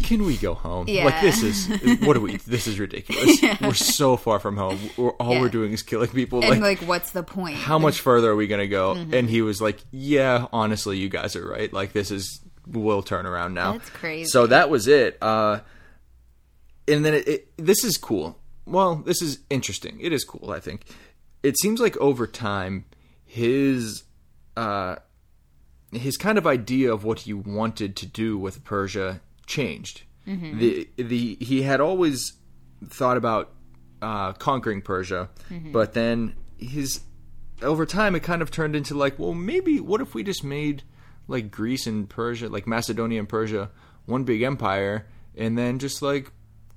[0.03, 0.87] Can we go home?
[0.88, 1.68] Like this is
[2.03, 2.37] what are we?
[2.38, 3.40] This is ridiculous.
[3.61, 4.77] We're so far from home.
[4.97, 5.40] We're, all Yeah.
[5.40, 6.40] we're doing is killing people.
[6.42, 7.55] And like like, what's the point?
[7.55, 8.95] how much further are we gonna go?
[8.97, 9.14] Mm-hmm.
[9.14, 11.73] And he was like, "Yeah, honestly, you guys are right.
[11.73, 14.29] Like this is we'll turn around now." That's crazy.
[14.31, 15.16] So that was it.
[15.23, 15.61] Uh,
[16.88, 18.37] and then it, it, this is cool.
[18.66, 20.01] Well, this is interesting.
[20.01, 20.51] It is cool.
[20.51, 20.87] I think
[21.45, 22.85] it seems like over time,
[23.25, 24.03] his
[24.57, 24.97] uh,
[25.92, 30.02] his kind of idea of what he wanted to do with Persia changed.
[30.26, 30.59] Mm-hmm.
[30.59, 32.33] The the he had always
[32.87, 33.52] thought about
[34.00, 35.72] uh, conquering Persia, Mm-hmm.
[35.72, 37.00] but then his
[37.61, 40.83] over time it kind of turned into like, well, maybe what if we just made
[41.28, 43.70] like Greece and Persia, like Macedonia and Persia,
[44.07, 46.33] one big empire, and then just like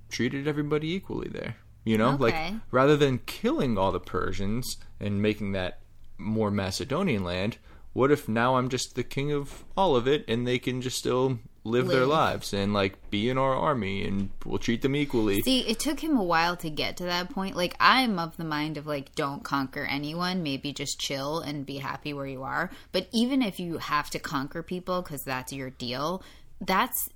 [0.09, 1.55] treated everybody equally there.
[1.83, 2.33] You know, like
[2.71, 5.81] rather than killing all the Persians and making that
[6.17, 7.57] more Macedonian land,
[7.95, 10.97] what if now I'm just the king of all of it and they can just
[10.97, 15.41] still live, their lives and like be in our army and we'll treat them equally.
[15.41, 17.55] See, it took him a while to get to that point.
[17.55, 20.43] Like, I'm of the mind of, like, don't conquer anyone.
[20.43, 22.69] Maybe just chill and be happy where you are.
[22.91, 26.21] But even if you have to conquer people because that's your deal,
[26.59, 27.09] that's,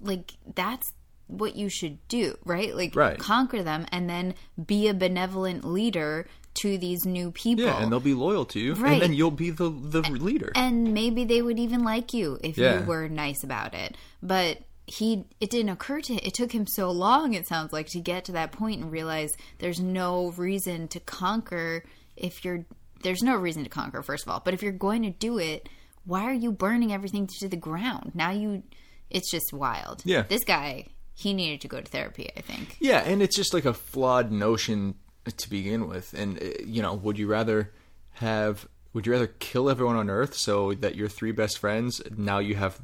[0.00, 0.92] like, that's
[1.26, 2.76] what you should do, right?
[2.76, 3.18] Like, Right.
[3.18, 7.64] conquer them and then be a benevolent leader to these new people.
[7.64, 8.94] yeah, and they'll be loyal to you, Right.
[8.94, 10.52] and then you'll be the the leader.
[10.54, 12.80] and maybe they would even like you if Yeah.
[12.80, 16.90] you were nice about it but he it didn't occur to it took him so
[16.90, 20.98] long it sounds like to get to that point and realize there's no reason to
[21.00, 21.84] conquer
[22.16, 22.64] if you're
[23.02, 25.68] there's no reason to conquer first of all but if you're going to do it
[26.04, 28.62] why are you burning everything to the ground now you
[29.08, 30.22] it's just wild Yeah.
[30.22, 33.64] this guy he needed to go to therapy i think Yeah, and it's just like
[33.64, 34.96] a flawed notion
[35.36, 36.12] to begin with.
[36.14, 37.70] And uh, you know, would you rather
[38.14, 42.38] have would you rather kill everyone on Earth so that your three best friends now
[42.38, 42.78] you have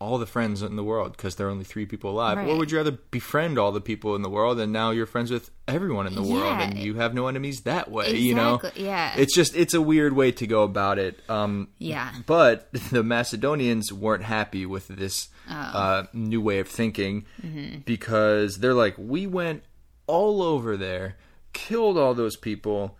[0.00, 2.72] all the friends in the world because there are only three people alive, or would
[2.72, 6.08] you rather befriend all the people in the world and now you're friends with everyone
[6.08, 8.16] in the world and you have no enemies that way?
[8.16, 9.14] You know, yeah.
[9.16, 11.20] It's just it's a weird way to go about it.
[11.28, 12.10] Um, Yeah.
[12.26, 15.54] but the Macedonians weren't happy with this Oh.
[15.54, 17.80] uh, new way of thinking Mm-hmm.
[17.84, 19.62] because they're like, we went
[20.08, 21.16] all over there,
[21.52, 22.96] killed all those people,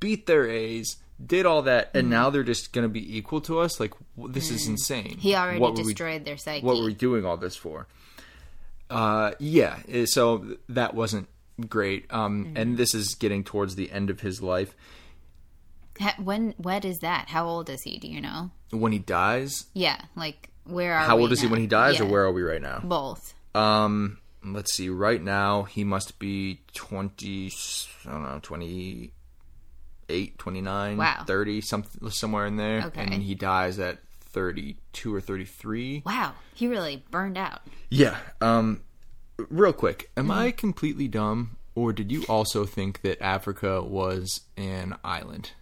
[0.00, 3.58] beat their A's, did all that, and now they're just going to be equal to
[3.60, 3.78] us.
[3.80, 5.04] Like this is insane.
[5.04, 5.18] Mm-hmm.
[5.20, 7.86] he already What were we- destroyed their psyche what were we doing all this for?
[8.88, 9.78] Uh, yeah.
[9.88, 11.28] eh, So that wasn't
[11.68, 12.06] great.
[12.10, 12.56] Um, Mm-hmm.
[12.56, 14.74] and this is getting towards the end of his life.
[16.18, 20.00] When what is that how old is he do you know When he dies, yeah
[20.16, 22.62] like where are how old is he when he dies, or where are we right
[22.62, 22.80] now?
[22.82, 24.88] both Um, let's see.
[24.88, 27.52] Right now, he must be twenty.
[28.06, 29.12] I don't know, twenty
[30.08, 31.22] 28, 29, Wow.
[31.24, 32.82] 30, something somewhere in there.
[32.86, 33.02] Okay.
[33.02, 33.98] And he dies at
[34.32, 36.02] 32 or 33.
[36.04, 37.60] Wow, he really burned out.
[37.90, 38.16] Yeah.
[38.40, 38.80] Um,
[39.48, 40.32] real quick, am Mm-hmm.
[40.32, 45.52] I completely dumb, or did you also think that Africa was an island,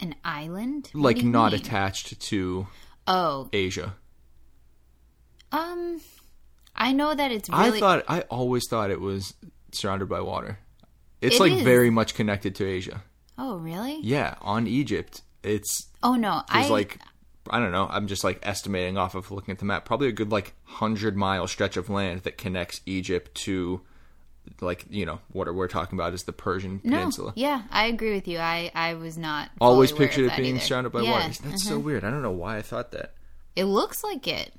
[0.00, 0.88] An island?
[0.94, 1.60] What like not mean?
[1.60, 2.68] attached to
[3.06, 3.96] Oh, Asia?
[5.52, 6.00] um,
[6.80, 7.76] I know that it's really.
[7.76, 9.34] I thought I always thought it was
[9.70, 10.58] surrounded by water.
[11.20, 11.62] It's It like is.
[11.62, 13.02] very much connected to Asia.
[13.38, 14.00] oh, really?
[14.02, 16.98] Yeah, on Egypt, it's Oh no, I like
[17.50, 17.86] I don't know.
[17.90, 19.84] I'm just like estimating off of looking at the map.
[19.84, 23.82] Probably a good like hundred mile stretch of land that connects Egypt to
[24.60, 26.96] like you know what we're talking about is the Persian no.
[26.96, 27.32] Peninsula.
[27.36, 28.38] Yeah, I agree with you.
[28.38, 30.64] I I was not Always pictured it being either.
[30.64, 31.34] surrounded by yeah, water.
[31.44, 31.80] That's so uh-huh.
[31.80, 32.04] weird.
[32.04, 33.14] I don't know why I thought that.
[33.56, 34.54] It looks like it.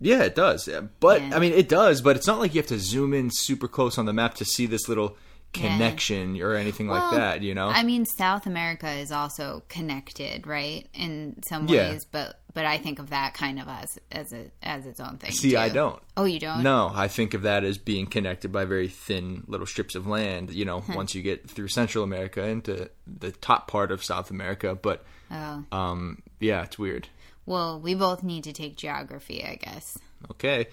[0.00, 0.68] Yeah, it does.
[1.00, 1.36] But Yeah.
[1.36, 2.00] I mean, it does.
[2.02, 4.44] But it's not like you have to zoom in super close on the map to
[4.44, 5.16] see this little
[5.56, 5.62] Yeah.
[5.76, 7.42] connection or anything like that.
[7.42, 7.68] You know?
[7.68, 10.86] I mean, South America is also connected, right?
[10.94, 11.90] In some Yeah.
[11.92, 15.18] ways, but but I think of that kind of as as a as its own
[15.18, 15.30] thing.
[15.32, 16.00] See, I don't.
[16.16, 16.62] Oh, you don't?
[16.62, 20.50] No, I think of that as being connected by very thin little strips of land.
[20.50, 24.74] You know, once you get through Central America into the top part of South America.
[24.80, 25.64] But Oh.
[25.72, 27.08] um, yeah, it's weird.
[27.48, 29.96] Well, we both need to take geography, I guess.
[30.30, 30.66] Okay,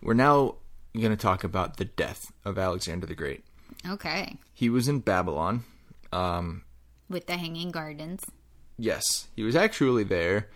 [0.00, 0.54] we're now
[0.94, 3.44] going to talk about the death of Alexander the Great.
[3.86, 4.38] Okay.
[4.54, 5.64] He was in Babylon.
[6.10, 8.24] With the hanging gardens.
[8.78, 10.48] Yes, he was actually there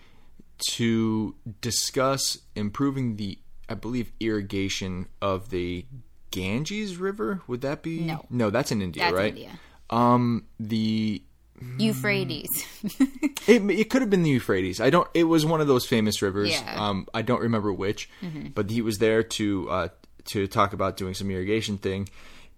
[0.70, 5.84] to discuss improving the, I believe, irrigation of the
[6.30, 7.42] Ganges River.
[7.46, 8.00] Would that be?
[8.00, 8.24] No.
[8.30, 9.36] no, that's in India, That's right?
[9.36, 9.50] India.
[9.90, 11.22] Um, the
[11.78, 12.48] Euphrates.
[13.46, 14.80] it, it could have been the Euphrates.
[14.80, 15.08] I don't.
[15.14, 16.50] It was one of those famous rivers.
[16.50, 16.62] Yeah.
[16.62, 16.80] Mm-hmm.
[16.80, 18.08] Um, I don't remember which,
[18.54, 19.88] but he was there to uh
[20.26, 22.08] to talk about doing some irrigation thing,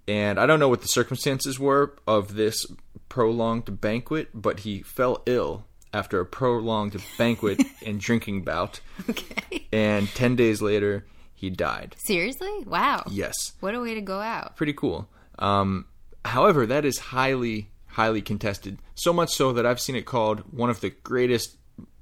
[0.06, 2.66] and I don't know what the circumstances were of this
[3.08, 9.66] prolonged banquet, but he fell ill after a prolonged banquet and drinking bout, okay.
[9.72, 11.06] and ten days later
[11.44, 11.94] he died.
[12.06, 12.64] Seriously?
[12.66, 13.04] Wow.
[13.10, 13.52] Yes.
[13.60, 14.56] What a way to go out.
[14.56, 15.08] pretty cool.
[15.38, 15.86] Um,
[16.24, 18.78] however, that is highly, highly contested.
[18.94, 21.56] So much so that I've seen it called one of the greatest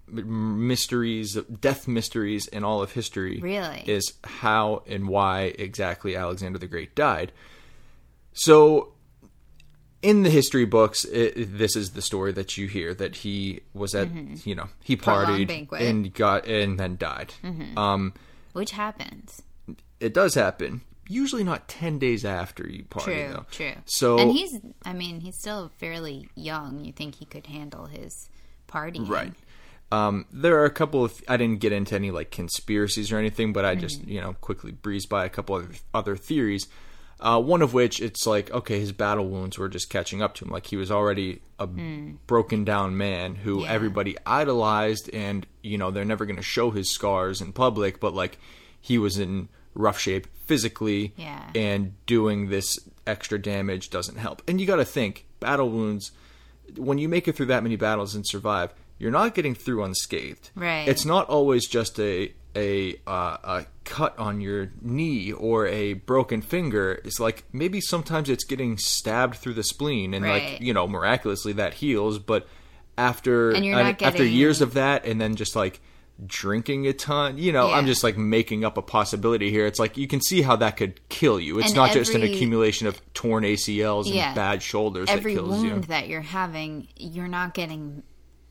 [0.06, 3.40] mysteries, death mysteries in all of history.
[3.40, 3.82] Really?
[3.86, 7.32] Is how and why exactly Alexander the Great died.
[8.34, 8.92] So,
[10.02, 13.94] in the history books, it, this is the story that you hear that he was
[13.94, 14.08] at,
[14.46, 15.10] you know, he Mm-hmm.
[15.10, 15.48] Partied.
[15.68, 15.74] Mm-hmm.
[15.76, 17.34] and got and then died.
[17.76, 18.12] Um,
[18.52, 19.42] Which happens.
[20.00, 20.80] it does happen.
[21.12, 23.46] Usually not ten days after you party, True, though.
[23.50, 23.72] true.
[23.86, 26.84] So and he's, I mean, he's still fairly young.
[26.84, 28.28] You think he could handle his
[28.66, 29.00] party.
[29.00, 29.32] Right.
[29.90, 31.22] Um, there are a couple of.
[31.28, 34.10] I didn't get into any like conspiracies or anything, but I just Mm-hmm.
[34.10, 36.66] you know quickly breezed by a couple of other theories.
[37.20, 40.44] Uh, one of which it's like okay, his battle wounds were just catching up to
[40.46, 40.50] him.
[40.50, 41.66] Like he was already a
[42.26, 43.62] broken down man who.
[43.64, 43.70] Yeah.
[43.72, 48.14] everybody idolized, and you know they're never going to show his scars in public, but
[48.14, 48.38] like
[48.80, 51.50] he was in rough shape physically, Yeah.
[51.54, 54.42] and doing this extra damage doesn't help.
[54.48, 56.12] And you got to think battle wounds
[56.76, 60.50] when you make it through that many battles and survive, you're not getting through unscathed.
[60.54, 60.86] Right.
[60.88, 66.40] It's not always just a a uh, a cut on your knee or a broken
[66.42, 67.00] finger.
[67.04, 70.52] It's like maybe sometimes it's getting stabbed through the spleen, and Right.
[70.52, 72.18] like you know miraculously that heals.
[72.18, 72.46] But
[72.98, 75.80] after uh, after years of that, and then just like
[76.26, 79.96] drinking a ton you know i'm just like making up a possibility here it's like
[79.96, 83.00] you can see how that could kill you it's And not just an accumulation of
[83.14, 84.34] torn acls and Yeah.
[84.34, 88.02] bad shoulders Every that kills wound you that you're having, you're not getting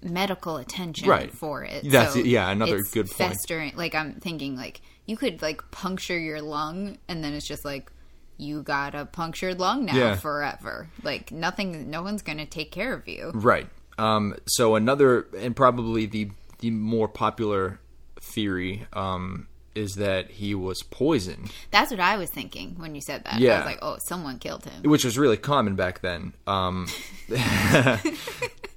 [0.04, 1.32] medical attention Right.
[1.32, 1.84] for it.
[1.90, 3.34] That's- So yeah, another good point.
[3.34, 7.64] Festering, like I'm thinking, like you could like puncture your lung, and then it's just
[7.64, 7.92] like
[8.38, 10.16] you got a punctured lung now Yeah.
[10.16, 10.90] forever.
[11.04, 13.32] Like nothing, no one's gonna take care of you.
[13.36, 13.70] Right.
[14.00, 17.80] Um, so another, and probably the the more popular
[18.20, 23.24] theory um, is that he was poisoned, That's what I was thinking when you said
[23.26, 23.40] that.
[23.40, 23.54] Yeah.
[23.54, 24.84] I was like, oh, someone killed him.
[24.90, 26.34] which was really common back then.
[26.48, 26.88] Um,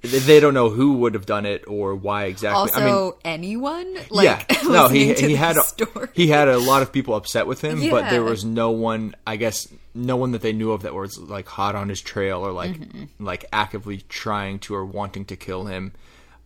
[0.01, 2.59] they don't know who would have done it or why exactly.
[2.59, 3.95] Also, I mean, anyone?
[4.09, 6.09] Like, yeah, no, he he had a, story.
[6.13, 9.35] he had a lot of people upset with him, but there was no one, I
[9.37, 12.51] guess, no one that they knew of that was like hot on his trail or
[12.51, 13.23] like Mm-hmm.
[13.25, 15.91] like actively trying to or wanting to kill him.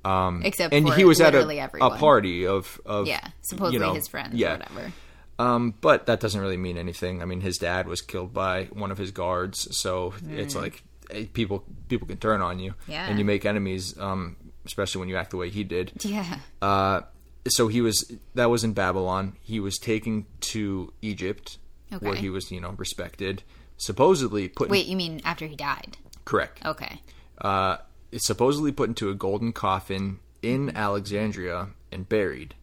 [0.05, 3.73] Um, Except and for he was at a, literally a party of of yeah, supposedly
[3.73, 4.55] you know, his friends yeah.
[4.55, 4.93] or whatever.
[5.39, 7.21] Um, but that doesn't really mean anything.
[7.21, 11.25] I mean, his dad was killed by one of his guards, so it's like eh,
[11.31, 13.07] people people can turn on you, Yeah.
[13.07, 14.35] and you make enemies, um,
[14.65, 15.93] especially when you act the way he did.
[16.01, 16.39] Yeah.
[16.61, 17.01] Uh,
[17.47, 19.37] so he was that was in Babylon.
[19.41, 21.57] He was taken to Egypt,
[21.99, 23.43] where he was you know respected.
[23.77, 24.69] Supposedly put.
[24.69, 25.97] Wait, you mean after he died?
[26.25, 26.65] Correct.
[26.65, 27.01] Okay.
[27.39, 27.77] Uh,
[28.11, 32.55] it's supposedly put into a golden coffin in Alexandria and buried.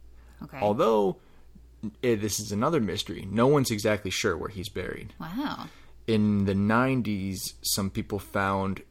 [0.43, 0.59] Okay.
[0.61, 1.17] Although
[2.03, 5.13] eh, this is another mystery, no one's exactly sure where he's buried.
[5.21, 5.67] wow.
[6.07, 8.83] In the 90s, some people found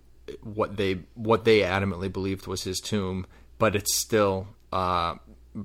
[0.42, 3.26] what they what they adamantly believed was his tomb,
[3.58, 5.16] but it's still uh,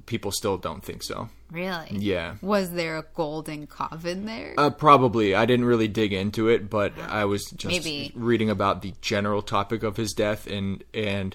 [0.07, 1.29] people still don't think so.
[1.51, 1.89] Really?
[1.91, 2.37] Yeah.
[2.43, 4.55] Was there a golden coffin there?
[4.57, 5.35] Uh, probably.
[5.35, 8.13] I didn't really dig into it, but I was just Maybe.
[8.15, 11.35] reading about the general topic of his death, and and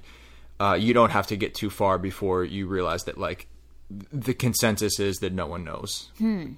[0.60, 3.48] uh, you don't have to get too far before you realize that like
[3.90, 6.10] the consensus is that no one knows.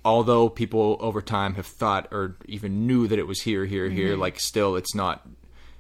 [0.06, 4.16] Although people over time have thought or even knew that it was here, here, here,
[4.16, 5.28] like still it's not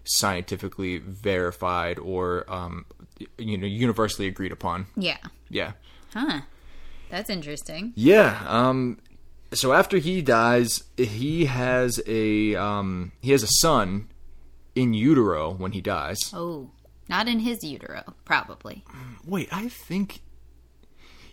[0.04, 2.86] scientifically verified or um,
[3.38, 4.88] you know universally agreed upon.
[4.96, 5.18] yeah.
[5.50, 5.74] Yeah.
[6.18, 6.42] Huh.
[7.10, 7.94] That's interesting.
[7.96, 8.44] Yeah.
[8.48, 8.98] Um.
[9.54, 14.10] So after he dies, he has a um he has a son
[14.76, 16.18] in utero when he dies.
[16.34, 16.72] Oh,
[17.08, 18.84] not in his utero, probably.
[19.26, 20.22] Wait, I think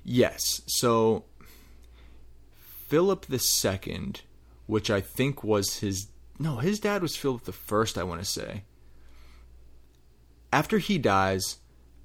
[0.04, 0.60] yes.
[0.66, 1.24] So
[2.86, 4.20] Philip the Second,
[4.66, 7.96] which I think was his no, his dad was Philip the First.
[7.98, 8.62] I want to say.
[10.52, 11.56] After he dies,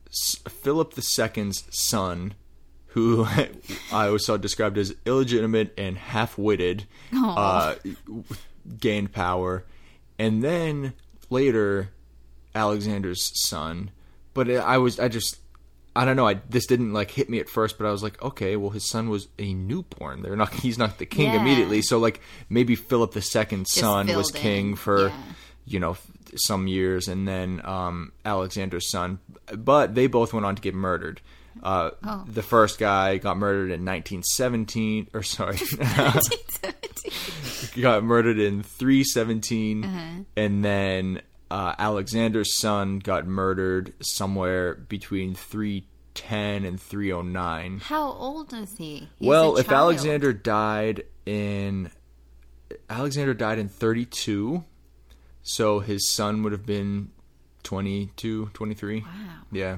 [0.08, 2.34] S- Philip the Second's son,
[2.90, 3.24] who
[3.92, 7.76] I always saw described as illegitimate and half-witted, uh,
[8.80, 9.64] gained power,
[10.18, 10.94] and then
[11.30, 11.90] later
[12.56, 13.92] Alexander's son.
[14.34, 15.38] But I was I just
[15.96, 16.28] I don't know.
[16.28, 18.88] I this didn't like hit me at first, but I was like, okay, well, his
[18.90, 20.22] son was a newborn.
[20.22, 20.54] They're not.
[20.64, 21.42] He's not the king Yeah.
[21.42, 21.82] immediately.
[21.82, 24.36] So like maybe Philip the Second's son was in.
[24.42, 25.16] king for Yeah.
[25.66, 25.98] you know
[26.36, 29.20] some years, and then um, Alexander's son.
[29.56, 31.22] But they both went on to get murdered.
[31.64, 32.26] Uh, Oh.
[32.28, 35.58] The first guy got murdered in 1917, or sorry,
[37.82, 40.24] got murdered in 317, Uh-huh.
[40.36, 47.80] and then uh, Alexander's son got murdered somewhere between 310 and 309.
[47.80, 49.08] How old is he?
[49.18, 49.72] He's well, if.
[49.72, 51.92] Alexander died in
[52.90, 54.64] Alexander died in 32,
[55.42, 57.10] so his son would have been
[57.64, 59.02] 22, 23.
[59.02, 59.08] Wow.
[59.52, 59.78] Yeah.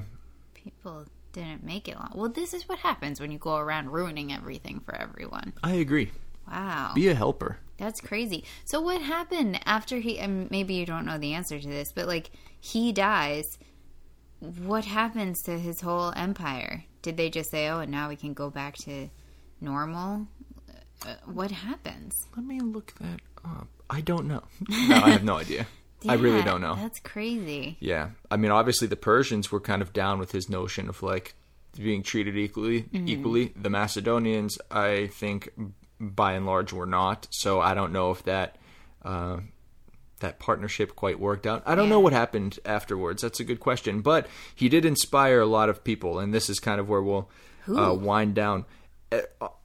[0.54, 2.12] People didn't make it long.
[2.14, 5.52] Well, this is what happens when you go around ruining everything for everyone.
[5.62, 6.10] I agree.
[6.50, 6.92] Wow.
[6.94, 7.58] Be a helper.
[7.78, 8.44] That's crazy.
[8.64, 12.06] So what happened after he and maybe you don't know the answer to this, but
[12.06, 13.58] like he dies,
[14.40, 16.84] what happens to his whole empire?
[17.00, 19.08] Did they just say, "Oh, and now we can go back to
[19.60, 20.26] normal?"
[21.04, 22.26] Uh, what happens?
[22.36, 23.66] Let me look that up.
[23.90, 24.42] I don't know.
[24.88, 25.66] No, I have no idea.
[26.08, 26.74] I really don't know.
[26.74, 27.76] That's crazy.
[27.80, 31.34] Yeah, I mean, obviously the Persians were kind of down with his notion of like
[31.76, 32.82] being treated equally.
[32.82, 33.08] Mm-hmm.
[33.08, 35.50] Equally, the Macedonians, I think,
[36.00, 37.28] by and large, were not.
[37.30, 38.56] So I don't know if that
[39.04, 39.38] uh,
[40.20, 41.62] that partnership quite worked out.
[41.66, 43.22] I don't know what happened afterwards.
[43.22, 46.58] That's a good question, but he did inspire a lot of people, and this is
[46.58, 47.28] kind of where we'll
[47.68, 48.64] uh, wind down.
[49.12, 49.18] E-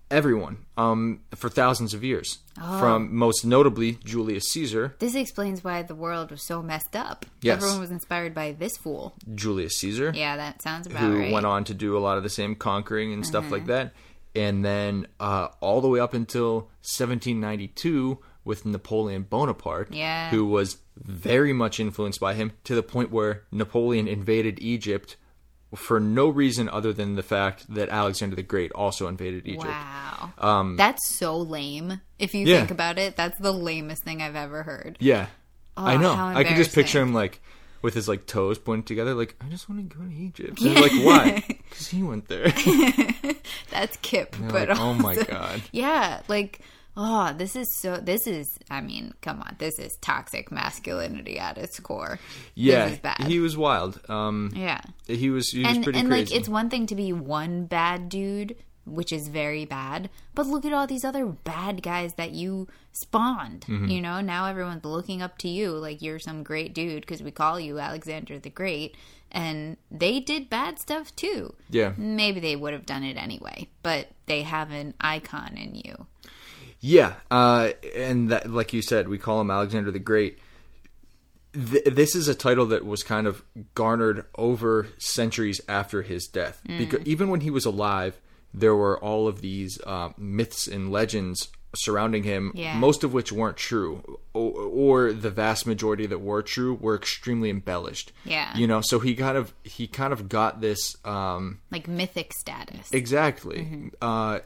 [0.10, 2.80] Everyone, um, for thousands of years, Oh.
[2.80, 4.96] from most notably Julius Caesar.
[5.00, 7.26] This explains why the world was so messed up.
[7.42, 7.58] Yes.
[7.58, 9.16] Everyone was inspired by this fool.
[9.36, 10.14] Julius Caesar.
[10.16, 11.24] Yeah, that sounds about who right.
[11.26, 11.34] Mm-hmm.
[11.34, 13.94] went on to do a lot of the same conquering and stuff like that.
[14.34, 20.30] And then uh, all the way up until 1792 with Napoleon Bonaparte, Yeah.
[20.30, 25.18] who was very much influenced by him to the point where Napoleon invaded Egypt
[25.76, 29.66] for no reason other than the fact that Alexander the Great also invaded Egypt.
[29.66, 30.76] Wow.
[30.78, 32.02] That's so lame.
[32.20, 32.58] If you Um, Yeah.
[32.60, 34.98] think about it, that's the lamest thing I've ever heard.
[35.00, 35.28] Yeah.
[35.76, 36.12] I know.
[36.12, 37.40] Oh, I can just picture him like
[37.84, 40.60] with his like toes pointed together, like I just want to go to Egypt.
[40.62, 41.44] They're like, why?
[41.70, 42.48] Because he went there.
[43.70, 45.62] That's Kip, but like, oh my god.
[45.72, 46.62] Yeah, like
[46.98, 47.98] oh, this is so.
[47.98, 48.58] This is.
[48.70, 52.20] I mean, come on, this is toxic masculinity at its core.
[52.56, 53.24] Yeah, this is bad.
[53.28, 54.02] he was wild.
[54.10, 56.34] Um, yeah, he was he was and pretty and crazy.
[56.34, 58.56] like it's one thing to be one bad dude,
[58.86, 63.62] which is very bad, but look at all these other bad guys that you spawned.
[63.68, 63.88] Mm-hmm.
[63.88, 67.32] You know, now everyone's looking up to you like you're some great dude because we
[67.32, 68.96] call you Alexander the Great,
[69.32, 71.54] and they did bad stuff too.
[71.70, 76.08] yeah, Maybe they would have done it anyway, but they have an icon in you.
[76.80, 80.40] Yeah, uh, and that, like you said, we call him Alexander the Great.
[81.54, 86.62] Th- this is a title that was kind of garnered over centuries after his death,
[86.68, 86.78] Mm.
[86.78, 88.20] because even when he was alive,
[88.54, 92.78] there were all of these uh, myths and legends surrounding him, Yeah.
[92.78, 97.50] most of which weren't true, or, or the vast majority that were true were extremely
[97.50, 98.12] embellished.
[98.24, 98.56] Yeah.
[98.56, 100.96] you know, so he kind of he kind of got this.
[101.06, 102.88] Um, Like mythic status.
[102.92, 103.92] Exactly.
[104.02, 104.40] Uh,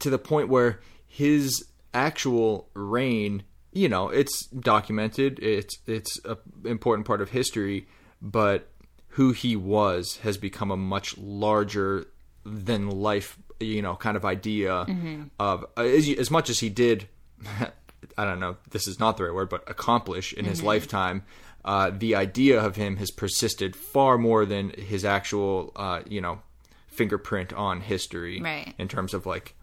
[0.00, 0.80] to the point where
[1.18, 3.42] his actual reign,
[3.72, 5.38] you know, it's documented.
[5.42, 7.86] It's it's a important part of history,
[8.22, 8.70] but
[9.16, 12.06] who he was has become a much larger
[12.44, 14.86] than life, you know, kind of idea
[15.40, 17.08] of as, as much as he did.
[18.16, 18.56] I don't know.
[18.70, 21.24] This is not the right word, but accomplish in his lifetime.
[21.64, 26.40] Uh, the idea of him has persisted far more than his actual, uh, you know,
[26.86, 28.72] fingerprint on history Right.
[28.78, 29.54] in terms of like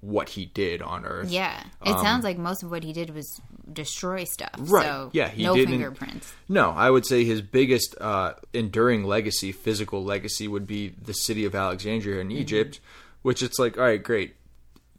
[0.00, 1.30] what he did on Earth.
[1.30, 3.40] Yeah, it sounds like most of what he did was
[3.72, 4.50] destroy stuff.
[4.58, 4.84] Um, Right.
[4.86, 6.32] So Yeah, he no didn't- fingerprints.
[6.48, 11.44] No, I would say his biggest uh, enduring legacy, physical legacy, would be the city
[11.44, 12.80] of Alexandria in Egypt,
[13.22, 14.34] which it's like, all right, great.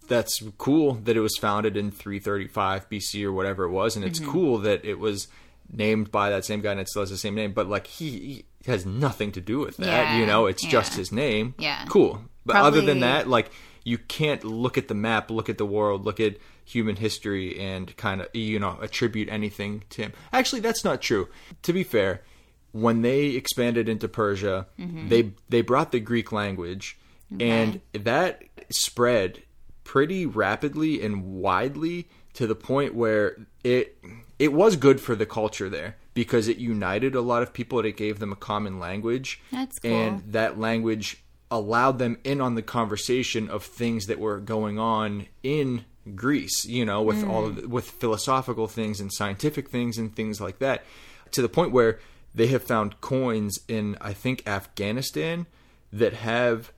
[0.07, 4.19] That's cool that it was founded in 335 BC or whatever it was, and it's
[4.19, 5.27] cool that it was
[5.71, 8.43] named by that same guy and it still has the same name, but like he,
[8.63, 11.55] he has nothing to do with that, Yeah, you know, it's just his name.
[11.57, 11.85] Yeah.
[11.87, 12.21] Cool.
[12.45, 13.51] But other than that, like
[13.83, 17.95] you can't look at the map, look at the world, look at human history, and
[17.97, 20.13] kind of you know attribute anything to him.
[20.33, 21.27] Actually, that's not true.
[21.63, 22.21] To be fair,
[22.71, 25.09] when they expanded into Persia, Mm-hmm.
[25.09, 26.97] they they brought the Greek language,
[27.39, 29.43] and that spread
[29.83, 33.97] pretty rapidly and widely to the point where it
[34.39, 37.87] it was good for the culture there because it united a lot of people and
[37.87, 39.91] it gave them a common language That's cool.
[39.91, 45.27] and that language allowed them in on the conversation of things that were going on
[45.43, 45.85] in
[46.15, 50.41] Greece, you know, with all of the, with philosophical things and scientific things and things
[50.41, 50.83] like that,
[51.31, 51.99] to the point where
[52.33, 55.45] they have found coins in I think Afghanistan
[55.93, 56.71] that have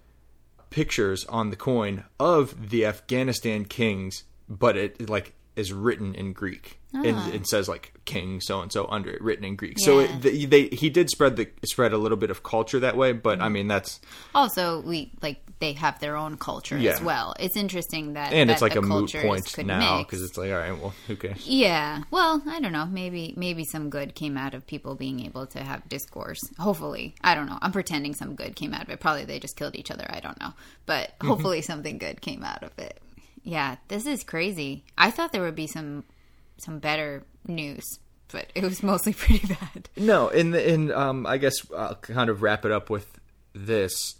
[0.69, 6.79] pictures on the coin of the Afghanistan kings, but it like is written in Greek.
[6.95, 9.79] And it says like king so and so under it, written in Greek.
[9.79, 12.95] So it, they, they he did spread the spread a little bit of culture that
[12.95, 13.99] way, but I mean that's
[14.35, 17.33] Also, we like they have their own culture as well.
[17.39, 20.57] It's interesting that and that it's like a moot point now because it's like all
[20.57, 21.47] right, well, who cares?
[21.47, 22.03] Yeah.
[22.11, 22.85] Well, I don't know.
[22.85, 26.41] Maybe maybe some good came out of people being able to have discourse.
[26.59, 27.15] Hopefully.
[27.23, 27.57] I don't know.
[27.59, 28.99] I'm pretending some good came out of it.
[28.99, 30.05] Probably they just killed each other.
[30.09, 30.53] I don't know.
[30.85, 31.27] But Mm-hmm.
[31.27, 32.99] hopefully something good came out of it.
[33.43, 34.83] Yeah, this is crazy.
[34.97, 36.03] I thought there would be some
[36.57, 37.83] some better news,
[38.31, 39.89] but it was mostly pretty bad.
[39.97, 43.19] No, and in um, I guess I'll kind of wrap it up with
[43.53, 44.15] this.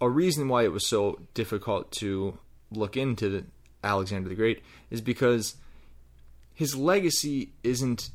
[0.00, 2.38] A reason why it was so difficult to
[2.70, 3.44] look into
[3.82, 5.56] Alexander the Great is because
[6.54, 8.10] his legacy isn't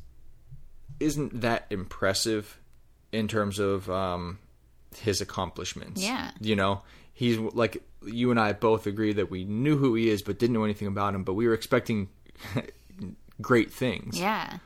[0.98, 2.58] isn't that impressive
[3.12, 4.38] in terms of um,
[4.96, 6.02] his accomplishments.
[6.02, 6.30] Yeah.
[6.40, 6.82] you know,
[7.12, 10.54] he's like you and I both agree that we knew who he is, but didn't
[10.54, 11.24] know anything about him.
[11.24, 12.08] But we were expecting
[13.40, 14.58] great things Yeah.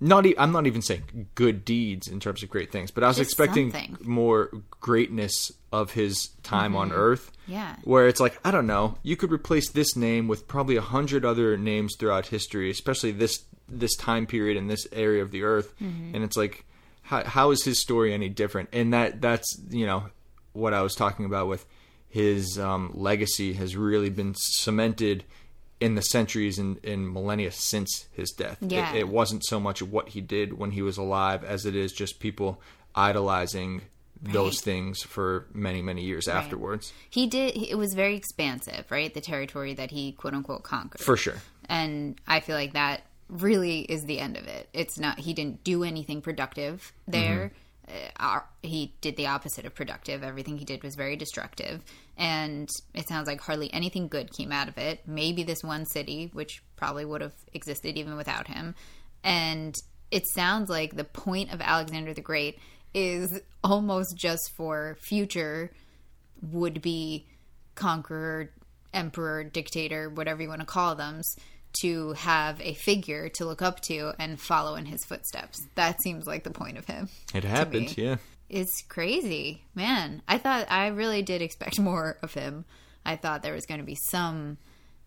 [0.00, 3.08] not e- I'm not even saying good deeds in terms of great things, but I
[3.08, 3.98] was Just expecting something.
[4.02, 7.30] more greatness of his time on Earth.
[7.44, 7.52] Mm-hmm.
[7.52, 7.76] Yeah.
[7.84, 11.24] Where it's like I don't know, you could replace this name with probably a hundred
[11.24, 15.72] other names throughout history, especially this this time period in this area of the Earth,
[15.80, 16.14] Mm-hmm.
[16.14, 16.64] and it's like
[17.02, 18.68] how how is his story any different?
[18.72, 20.04] And that that's you know
[20.52, 21.64] what I was talking about with
[22.12, 25.24] his um, legacy has really been cemented
[25.80, 28.58] in the centuries and, and millennia since his death.
[28.62, 28.94] It- Yeah.
[28.94, 32.20] it wasn't so much what he did when he was alive as it is just
[32.20, 32.60] people
[32.94, 33.80] idolizing
[34.22, 34.64] those Right.
[34.64, 39.12] things for many many years afterwards He did it was very expansive, right?
[39.12, 41.00] The territory that he quote unquote conquered.
[41.00, 41.38] for sure
[41.68, 44.68] and I feel like that really is the end of it.
[44.74, 47.52] It's not he didn't do anything productive there.
[48.18, 50.22] Uh, he did the opposite of productive.
[50.22, 51.84] Everything he did was very destructive,
[52.16, 55.00] and it sounds like hardly anything good came out of it.
[55.06, 58.74] Maybe this one city, which probably would have existed even without him,
[59.22, 59.74] and
[60.10, 62.58] it sounds like the point of Alexander the Great
[62.94, 65.72] is almost just for future
[66.42, 67.26] would be
[67.74, 68.50] conqueror,
[68.92, 71.22] emperor, dictator, whatever you want to call them,
[71.80, 75.66] to have a figure to look up to and follow in his footsteps.
[75.74, 77.08] That seems like the point of him.
[77.34, 78.16] it happened yeah
[78.50, 80.20] It's crazy, man.
[80.28, 82.64] I thought I really did expect more of him.
[83.04, 84.58] I thought there was going to be some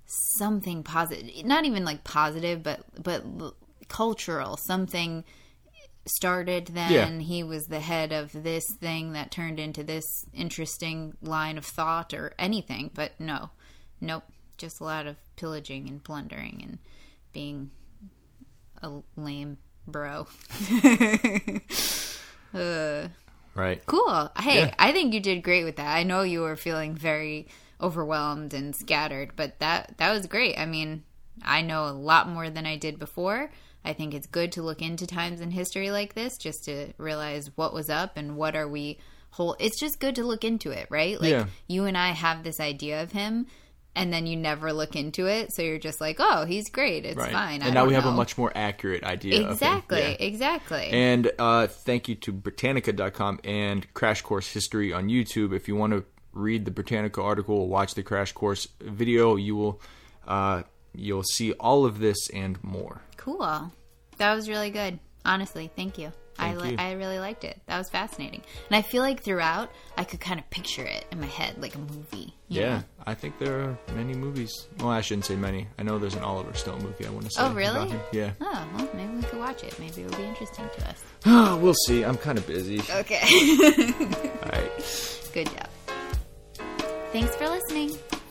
[0.08, 3.56] something positive, not even like positive, but but l-
[3.88, 5.24] cultural, something
[6.08, 7.26] started then Yeah.
[7.26, 12.14] he was the head of this thing that turned into this interesting line of thought
[12.14, 13.50] or anything but no
[14.00, 14.24] nope
[14.58, 16.78] just a lot of pillaging and plundering and
[17.34, 17.72] being
[18.82, 20.28] a lame bro.
[22.54, 23.10] Uh,
[23.54, 23.86] right.
[23.86, 24.32] cool.
[24.40, 24.76] Hey Yeah.
[24.80, 25.94] i think you did great with that.
[25.94, 27.48] I know you were feeling very
[27.82, 30.58] overwhelmed and scattered but that that was great.
[30.58, 31.04] I mean
[31.44, 33.52] i know a lot more than i did before.
[33.84, 37.52] I think it's good to look into times in history like this just to realize
[37.56, 39.00] what was up and what are we
[39.32, 41.20] whole it's just good to look into it right?
[41.20, 41.48] Like Yeah.
[41.68, 43.48] you and i have this idea of him
[43.96, 45.54] and then you never look into it.
[45.54, 47.06] So you're just like, oh, he's great.
[47.06, 47.32] It's Right.
[47.32, 47.62] fine.
[47.62, 48.12] I And now we have know.
[48.12, 49.50] a much more accurate idea.
[49.50, 50.16] exactly, Yeah.
[50.20, 50.88] exactly.
[50.90, 55.54] And uh, thank you to Britannica.com and Crash Course History on YouTube.
[55.56, 59.56] If you want to read the Britannica article or watch the Crash Course video, you
[59.56, 59.82] will
[60.28, 63.02] uh, you'll see all of this and more.
[63.18, 63.72] Cool.
[64.18, 65.00] That was really good.
[65.24, 66.12] Honestly, thank you.
[66.38, 67.60] I li- I really liked it.
[67.68, 68.42] That was fascinating.
[68.70, 71.76] And I feel like throughout I could kind of picture it in my head like
[71.76, 72.34] a movie.
[72.48, 72.84] Yeah, know?
[73.08, 74.52] I think there are many movies.
[74.80, 75.68] Well, I shouldn't say many.
[75.80, 77.42] I know there's an Oliver Stone movie I want to say.
[77.42, 77.94] Oh, really?
[78.12, 78.32] Yeah.
[78.42, 79.78] Oh, well, maybe we could watch it.
[79.80, 81.04] Maybe it'll be interesting to us.
[81.62, 82.04] we'll see.
[82.04, 82.82] I'm kind of busy.
[82.82, 83.22] Okay.
[84.44, 85.30] All right.
[85.34, 85.70] Good job.
[87.12, 87.98] Thanks for listening.